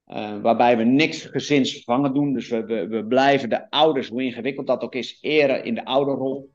[0.06, 2.32] Uh, waarbij we niks gezinsvervangen doen.
[2.32, 5.84] Dus we, we, we, blijven de ouders, hoe ingewikkeld dat ook is, eren in de
[5.84, 6.50] ouderrol.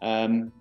[0.00, 0.52] Um,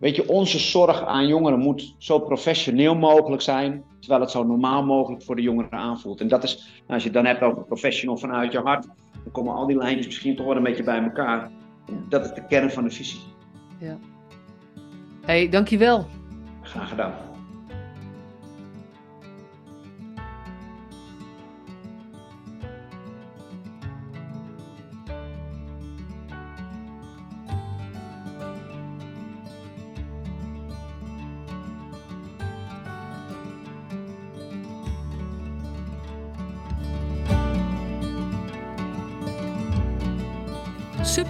[0.00, 4.84] weet je, onze zorg aan jongeren moet zo professioneel mogelijk zijn, terwijl het zo normaal
[4.84, 6.20] mogelijk voor de jongeren aanvoelt.
[6.20, 8.86] En dat is, nou, als je het dan hebt over professional vanuit je hart,
[9.22, 11.50] dan komen al die lijntjes misschien toch wel een beetje bij elkaar.
[12.08, 13.20] Dat is de kern van de visie.
[13.78, 13.98] Ja.
[15.24, 16.06] hey, dankjewel.
[16.62, 17.29] Graag gedaan.